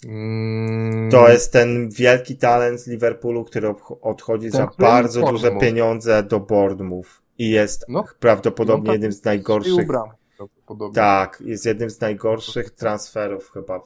[0.05, 1.11] Mm.
[1.11, 6.39] To jest ten wielki talent z Liverpoolu, który odchodzi ten za bardzo duże pieniądze do
[6.39, 9.88] Bournemouth i jest no, prawdopodobnie no, tak, jednym z najgorszych.
[10.93, 13.82] Tak, jest jednym z najgorszych transferów chyba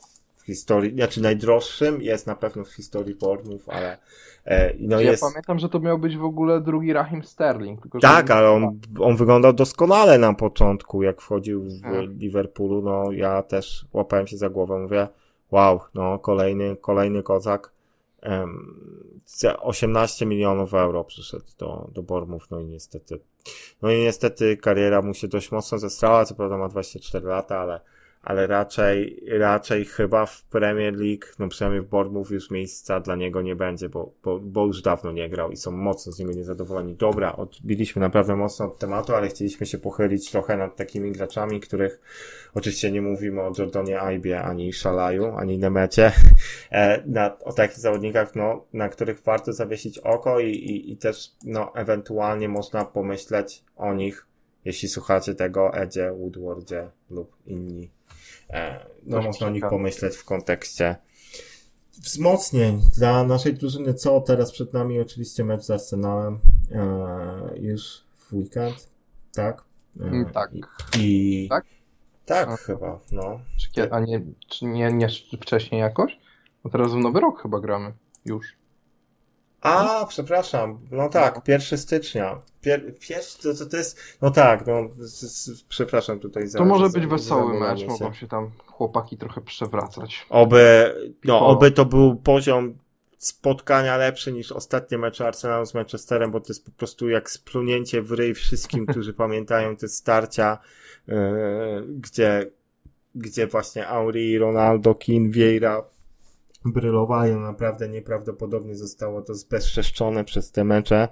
[0.49, 3.97] historii, znaczy najdroższym jest na pewno w historii Bournemouth, ale
[4.45, 5.23] e, no ja jest...
[5.23, 7.81] pamiętam, że to miał być w ogóle drugi Rahim Sterling.
[7.81, 12.17] Tylko, tak, ale on, on wyglądał doskonale na początku, jak wchodził w hmm.
[12.19, 15.07] Liverpoolu, no ja też łapałem się za głowę, mówię,
[15.51, 17.71] wow, no kolejny, kolejny kozak.
[18.23, 19.19] Um,
[19.61, 23.19] 18 milionów euro przyszedł do, do Bournemouth, no i niestety,
[23.81, 27.81] no i niestety kariera mu się dość mocno zestrała, co prawda ma 24 lata, ale
[28.21, 33.41] ale raczej, raczej chyba w Premier League, no przynajmniej w Bournemouth już miejsca dla niego
[33.41, 36.95] nie będzie, bo, bo, bo już dawno nie grał i są mocno z niego niezadowoleni.
[36.95, 42.01] Dobra, odbiliśmy naprawdę mocno od tematu, ale chcieliśmy się pochylić trochę nad takimi graczami, których
[42.53, 46.11] oczywiście nie mówimy o Jordanie Aibie, ani Szalaju, ani Nemecie,
[46.71, 51.31] e, na, o takich zawodnikach, no, na których warto zawiesić oko i, i, i też,
[51.45, 54.25] no, ewentualnie można pomyśleć o nich,
[54.65, 57.98] jeśli słuchacie tego Edzie, Woodwardzie lub inni
[59.03, 60.95] no można o nich pomyśleć w kontekście
[61.91, 63.93] wzmocnień dla naszej drużyny.
[63.93, 64.99] Co teraz przed nami?
[64.99, 66.39] Oczywiście mecz z Arsenalem
[66.71, 68.89] e, już w weekend,
[69.33, 69.63] tak?
[69.99, 70.51] E, mm, tak.
[70.53, 70.59] I,
[70.99, 71.65] i tak?
[72.25, 73.39] Tak, a, chyba, no.
[73.73, 75.07] Czy, a nie, czy nie, nie
[75.41, 76.19] wcześniej jakoś?
[76.63, 77.93] Bo teraz w nowy rok chyba gramy.
[78.25, 78.55] Już.
[79.61, 80.79] A, przepraszam.
[80.91, 82.39] No tak, 1 stycznia.
[82.61, 84.89] Pier, pierwszy, to, to, to jest, no tak, no,
[85.69, 89.41] przepraszam tutaj za To może za- być wesoły za mecz, mogą się tam chłopaki trochę
[89.41, 90.25] przewracać.
[90.29, 90.95] Oby,
[91.25, 92.77] no, oby to był poziom
[93.17, 98.01] spotkania lepszy niż ostatnie mecze Arsenalu z Manchesterem, bo to jest po prostu jak splunięcie
[98.01, 100.57] w ryj wszystkim, którzy pamiętają te starcia,
[101.07, 101.15] yy,
[101.87, 102.51] gdzie,
[103.15, 105.83] gdzie właśnie Auri, Ronaldo, Keane, Vieira
[106.65, 107.39] brylowają.
[107.39, 111.07] Naprawdę nieprawdopodobnie zostało to zbezczeszczone przez te mecze,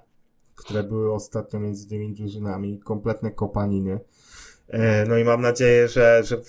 [0.55, 2.79] które były ostatnio między tymi drużynami.
[2.79, 3.99] Kompletne kopaniny.
[4.67, 6.41] E, No i mam nadzieję, że, że,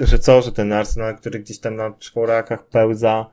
[0.00, 3.30] że co, że ten Arsenal, który gdzieś tam na czworakach pełza,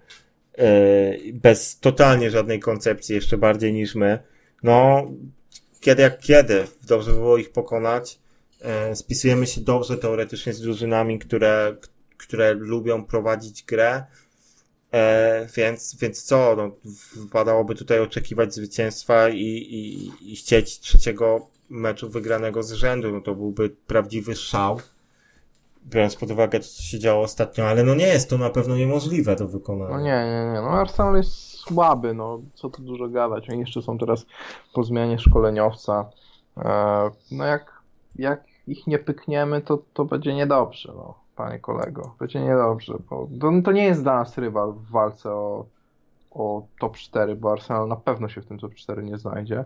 [0.58, 4.20] e, bez totalnie żadnej koncepcji, jeszcze bardziej niż my,
[4.64, 5.04] no,
[5.80, 8.20] kiedy jak kiedy, dobrze by było ich pokonać.
[8.62, 11.76] E, Spisujemy się dobrze teoretycznie z drużynami, które,
[12.18, 14.04] które lubią prowadzić grę,
[14.96, 16.72] E, więc, więc co, no,
[17.16, 23.36] wypadałoby tutaj oczekiwać zwycięstwa i, i, i chcieć trzeciego meczu wygranego z rzędu, no to
[23.36, 24.80] byłby prawdziwy szał,
[25.86, 28.78] biorąc pod uwagę to, co się działo ostatnio, ale no nie jest to na pewno
[28.78, 29.98] niemożliwe do wykonania.
[29.98, 30.62] No nie, nie, nie.
[30.62, 33.50] No Arsenal jest słaby, no co tu dużo gadać.
[33.50, 34.26] Oni jeszcze są teraz
[34.74, 36.10] po zmianie szkoleniowca.
[36.58, 37.82] E, No jak,
[38.16, 42.16] jak ich nie pykniemy, to, to będzie niedobrze, no, panie kolego.
[42.20, 45.66] Będzie niedobrze, bo to, to nie jest dla nas rywal w walce o,
[46.32, 49.60] o top 4, bo Arsenal na pewno się w tym top 4 nie znajdzie.
[49.60, 49.66] E,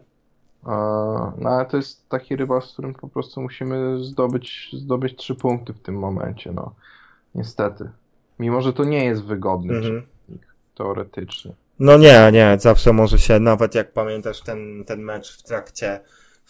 [1.38, 5.74] No ale to jest taki rywal, z którym po prostu musimy zdobyć, zdobyć trzy punkty
[5.74, 6.74] w tym momencie, no.
[7.36, 7.90] Niestety.
[8.40, 10.02] Mimo, że to nie jest wygodny Mhm.
[10.76, 11.54] teoretycznie.
[11.80, 16.00] No nie, nie, zawsze może się, nawet jak pamiętasz ten, ten mecz w trakcie,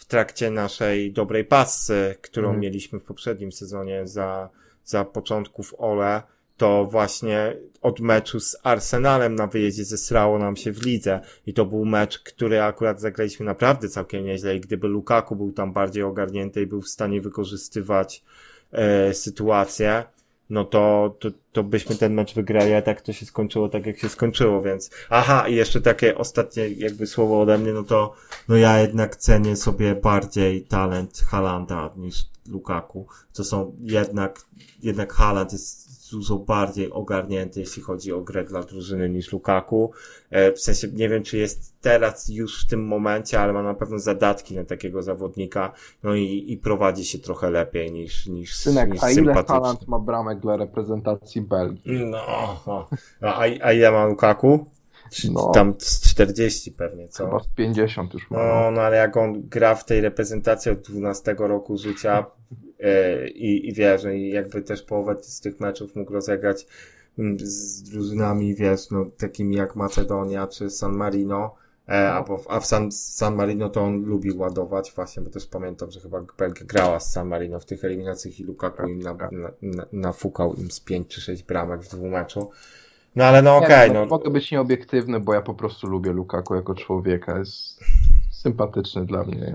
[0.00, 2.60] w trakcie naszej dobrej pasy, którą Mhm.
[2.60, 4.48] mieliśmy w poprzednim sezonie za,
[4.84, 6.22] za początków Ole,
[6.56, 11.66] to właśnie od meczu z Arsenalem na wyjeździe zesrało nam się w lidze i to
[11.66, 16.62] był mecz, który akurat zagraliśmy naprawdę całkiem nieźle i gdyby Lukaku był tam bardziej ogarnięty
[16.62, 18.22] i był w stanie wykorzystywać
[18.72, 20.04] e, sytuację,
[20.50, 23.98] no to, to, to byśmy ten mecz wygrali, a tak to się skończyło tak, jak
[23.98, 28.14] się skończyło, więc aha, i jeszcze takie ostatnie jakby słowo ode mnie, no to
[28.48, 33.06] no ja jednak cenię sobie bardziej talent Halanda niż Lukaku.
[33.32, 34.40] To są jednak,
[34.82, 39.92] jednak Haaland jest dużo bardziej ogarnięty, jeśli chodzi o grę dla drużyny niż Lukaku.
[40.30, 43.74] E, W sensie nie wiem, czy jest teraz już w tym momencie, ale ma na
[43.74, 48.92] pewno zadatki na takiego zawodnika, no i, i prowadzi się trochę lepiej niż, niż, Synek,
[48.92, 49.34] niż a ile.
[49.34, 52.04] Haaland ma bramek dla reprezentacji Belgii?
[52.04, 52.20] No,
[52.66, 52.88] no.
[53.20, 54.66] a, a ile ma Lukaku?
[55.32, 55.50] No.
[55.54, 57.24] Tam z 40 pewnie, co?
[57.24, 58.38] Chyba z 50 już ma.
[58.38, 62.26] No, no ale jak on gra w tej reprezentacji od 12 roku życia
[62.78, 66.66] e, i, i wiesz, no i jakby też połowę z tych meczów mógł rozegrać
[67.18, 71.54] mm, z drużynami, wiesz, no takimi jak Macedonia czy San Marino,
[71.88, 75.46] e, a, po, a w San, San Marino to on lubi ładować właśnie, bo też
[75.46, 79.14] pamiętam, że chyba Belgia grała z San Marino w tych eliminacjach i Lukaku im na,
[79.14, 82.50] na, na, nafukał im z 5 czy 6 bramek w dwóch meczu.
[83.16, 84.06] No ale no Nie, okej, no, no.
[84.06, 87.38] Mogę być nieobiektywny, bo ja po prostu lubię Lukaku jako człowieka.
[87.38, 87.80] Jest
[88.30, 89.54] sympatyczny dla mnie.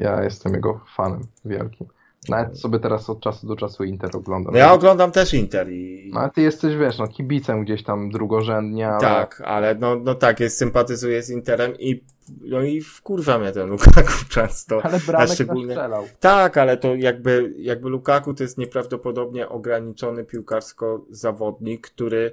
[0.00, 1.86] Ja- jestem jego fanem wielkim.
[2.28, 4.52] Nawet sobie teraz od czasu do czasu Inter oglądam.
[4.52, 6.10] No ja oglądam też Inter i...
[6.14, 9.00] No ale ty jesteś, wiesz, no kibicem gdzieś tam drugorzędnie, ale...
[9.00, 12.04] Tak, ale no, no tak, jest, sympatyzuję z Interem i,
[12.40, 14.80] no i wkurza mnie ten Lukaku często.
[14.84, 16.04] Ale bramek szczególnie- strzelał.
[16.20, 22.32] Tak, ale to jakby, jakby Lukaku to jest nieprawdopodobnie ograniczony piłkarsko zawodnik, który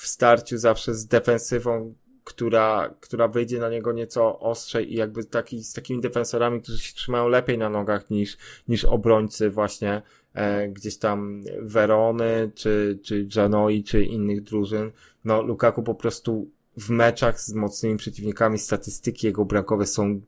[0.00, 1.94] w starciu zawsze z defensywą,
[2.24, 6.94] która, która wyjdzie na niego nieco ostrzej i jakby taki, z takimi defensorami, którzy się
[6.94, 8.36] trzymają lepiej na nogach niż,
[8.68, 10.02] niż obrońcy właśnie
[10.34, 14.90] e, gdzieś tam Werony, czy, czy Janoi, czy innych drużyn.
[15.24, 20.20] No Lukaku po prostu w meczach z mocnymi przeciwnikami statystyki jego bramkowe są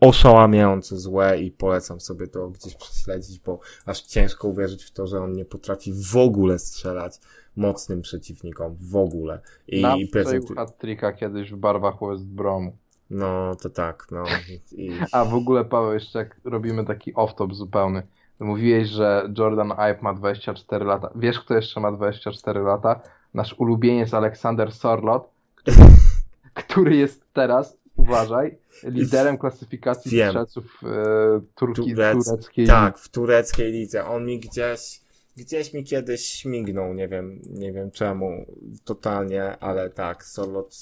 [0.00, 5.20] oszałamiająco złe i polecam sobie to gdzieś prześledzić, bo aż ciężko uwierzyć w to, że
[5.20, 7.20] on nie potrafi w ogóle strzelać
[7.56, 9.40] mocnym przeciwnikom, w ogóle.
[9.68, 10.10] I, Na i
[10.56, 12.76] hat-tricka kiedyś w barwach West Bromu.
[13.10, 14.24] No, to tak, no.
[14.72, 14.90] I.
[15.12, 18.02] A w ogóle, Paweł, jeszcze jak robimy taki off-top zupełny.
[18.40, 21.10] Mówiłeś, że Jordan Ibe ma 24 lata.
[21.14, 23.00] Wiesz, kto jeszcze ma 24 lata?
[23.34, 25.76] Nasz ulubieniec Aleksander Sorlot, który,
[26.54, 30.28] który jest teraz, uważaj, liderem klasyfikacji Wiem.
[30.28, 32.66] strzelców e, Turki, Turec- tureckiej.
[32.66, 34.06] Tak, w tureckiej lidze.
[34.06, 35.00] On mi gdzieś,
[35.36, 38.46] gdzieś mi kiedyś śmignął, nie wiem, nie wiem czemu,
[38.84, 40.76] totalnie, ale tak, Solot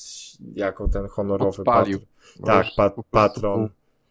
[0.54, 1.98] jako ten honorowy Odpalił.
[1.98, 2.46] patron.
[2.46, 3.68] Tak, pa, patron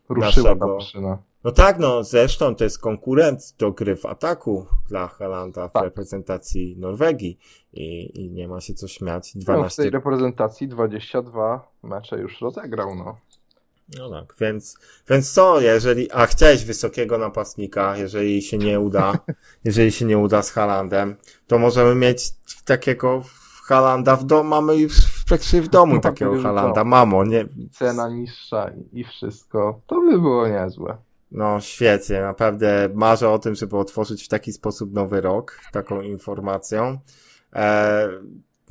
[0.09, 1.17] Ruszyła naszego-.
[1.43, 5.83] No tak, no zresztą to jest konkurent do gry w ataku dla Halanda w Tak.
[5.83, 7.39] reprezentacji Norwegii
[7.73, 9.35] i, i nie ma się co śmiać.
[9.35, 13.17] No, w 12 tej reprezentacji 22 mecze już rozegrał, no.
[13.97, 14.77] No tak, więc,
[15.09, 19.13] więc co, jeżeli, a chciałeś wysokiego napastnika, jeżeli się nie uda,
[19.65, 21.15] jeżeli się nie uda z Halandem,
[21.47, 22.31] to możemy mieć
[22.65, 23.23] takiego
[23.63, 28.09] Halanda w domu, mamy już w praktycznie w domu Mamy takiego Halanda, mamo, nie, Cena
[28.09, 29.81] niższa i- wszystko.
[29.87, 30.97] To by było niezłe.
[31.31, 36.97] no świetnie, naprawdę marzę o tym, żeby otworzyć w taki sposób nowy rok, taką informacją.
[37.55, 38.09] E,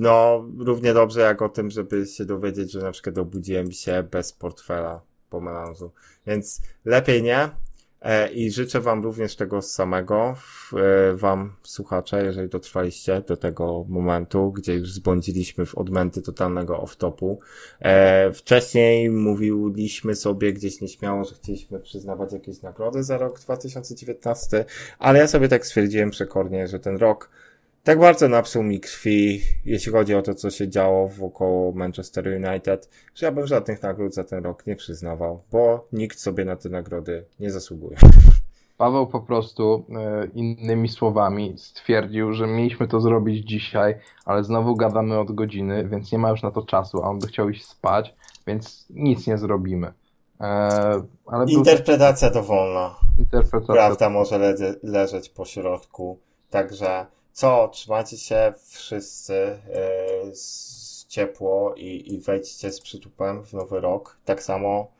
[0.02, 4.32] no, równie dobrze jak o tym, żeby się dowiedzieć, że na przykład obudziłem się bez
[4.32, 5.92] portfela po melanżu.
[6.26, 7.50] Więc lepiej nie.
[8.00, 10.34] E, I życzę Wam również tego samego,
[10.72, 17.36] e, Wam słuchacze, jeżeli dotrwaliście do tego momentu, gdzie już zbłądziliśmy w odmęty totalnego off-topu.
[17.80, 24.64] E, wcześniej mówiliśmy sobie gdzieś nieśmiało, że chcieliśmy przyznawać jakieś nagrody za rok 2019,
[24.98, 27.30] ale ja sobie tak stwierdziłem przekornie, że ten rok
[27.84, 32.88] tak bardzo napsuł mi krwi, jeśli chodzi o to, co się działo wokoło Manchester United,
[33.14, 36.68] że ja bym żadnych nagród za ten rok nie przyznawał, bo nikt sobie na te
[36.68, 37.96] nagrody nie zasługuje.
[38.78, 45.18] Paweł po prostu e, innymi słowami stwierdził, że mieliśmy to zrobić dzisiaj, ale znowu gadamy
[45.18, 48.14] od godziny, więc nie ma już na to czasu, a on by chciał iść spać,
[48.46, 49.92] więc nic nie zrobimy.
[50.40, 50.44] E,
[51.26, 52.94] ale był Interpretacja dowolna.
[53.18, 53.74] interpretacja.
[53.74, 56.18] Prawda może le leżeć po środku.
[56.50, 59.58] Także co, trzymajcie się wszyscy
[60.24, 64.16] yy, z ciepło i, i wejdźcie z przytupem w nowy rok.
[64.24, 64.90] Tak samo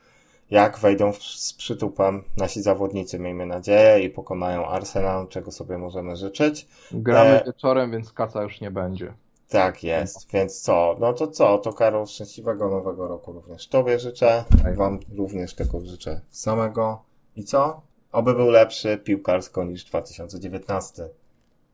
[0.51, 6.16] jak wejdą w, z przytupem nasi zawodnicy, miejmy nadzieję, i pokonają Arsenal, czego sobie możemy
[6.16, 6.68] życzyć.
[6.93, 9.14] Gramy E, wieczorem, więc kaca już nie będzie.
[9.49, 10.97] Tak jest, więc co?
[11.01, 11.59] No to co?
[11.59, 14.45] To Karol, szczęśliwego nowego roku również Tobie życzę.
[14.62, 14.76] Tak.
[14.76, 17.03] Wam również tego życzę samego.
[17.37, 17.83] I co?
[18.12, 21.09] Oby był lepszy piłkarsko niż 2019.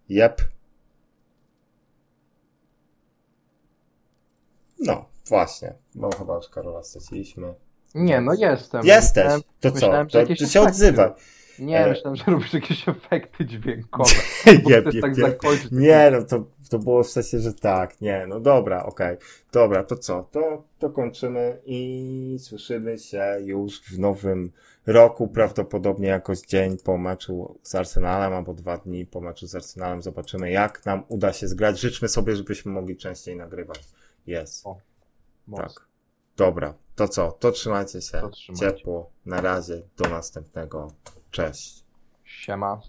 [0.08, 0.40] Jep.
[4.80, 5.74] No, właśnie.
[5.94, 7.54] Bo chyba już Karola straciliśmy.
[7.94, 8.86] Nie, no jestem.
[8.86, 9.24] Jesteś!
[9.24, 9.74] Myślałem- To co?
[9.74, 11.10] myślałem, To, to się odzywaj.
[11.58, 11.88] Nie, E.
[11.90, 14.10] myślałem, że robisz jakieś efekty dźwiękowe.
[14.46, 15.42] Jep, jep, tak jep.
[15.72, 18.00] Nie, no to, to było w sensie, że tak.
[18.00, 19.16] Nie, no dobra, okej.
[19.52, 20.28] Dobra, to co?
[20.32, 24.52] To, to kończymy i słyszymy się już w nowym
[24.88, 30.02] roku, prawdopodobnie jakoś dzień po meczu z Arsenalem, albo dwa dni po meczu z Arsenalem.
[30.02, 31.80] Zobaczymy, jak nam uda się zgrać.
[31.80, 33.88] Życzmy sobie, żebyśmy mogli częściej nagrywać.
[34.26, 34.64] Jest.
[35.56, 35.88] Tak.
[36.36, 37.32] Dobra, to co?
[37.32, 38.20] To trzymajcie się.
[38.20, 38.76] To trzymajcie.
[38.76, 39.10] Ciepło.
[39.26, 39.82] Na razie.
[39.96, 40.92] Do następnego.
[41.30, 41.84] Cześć.
[42.24, 42.80] Siema.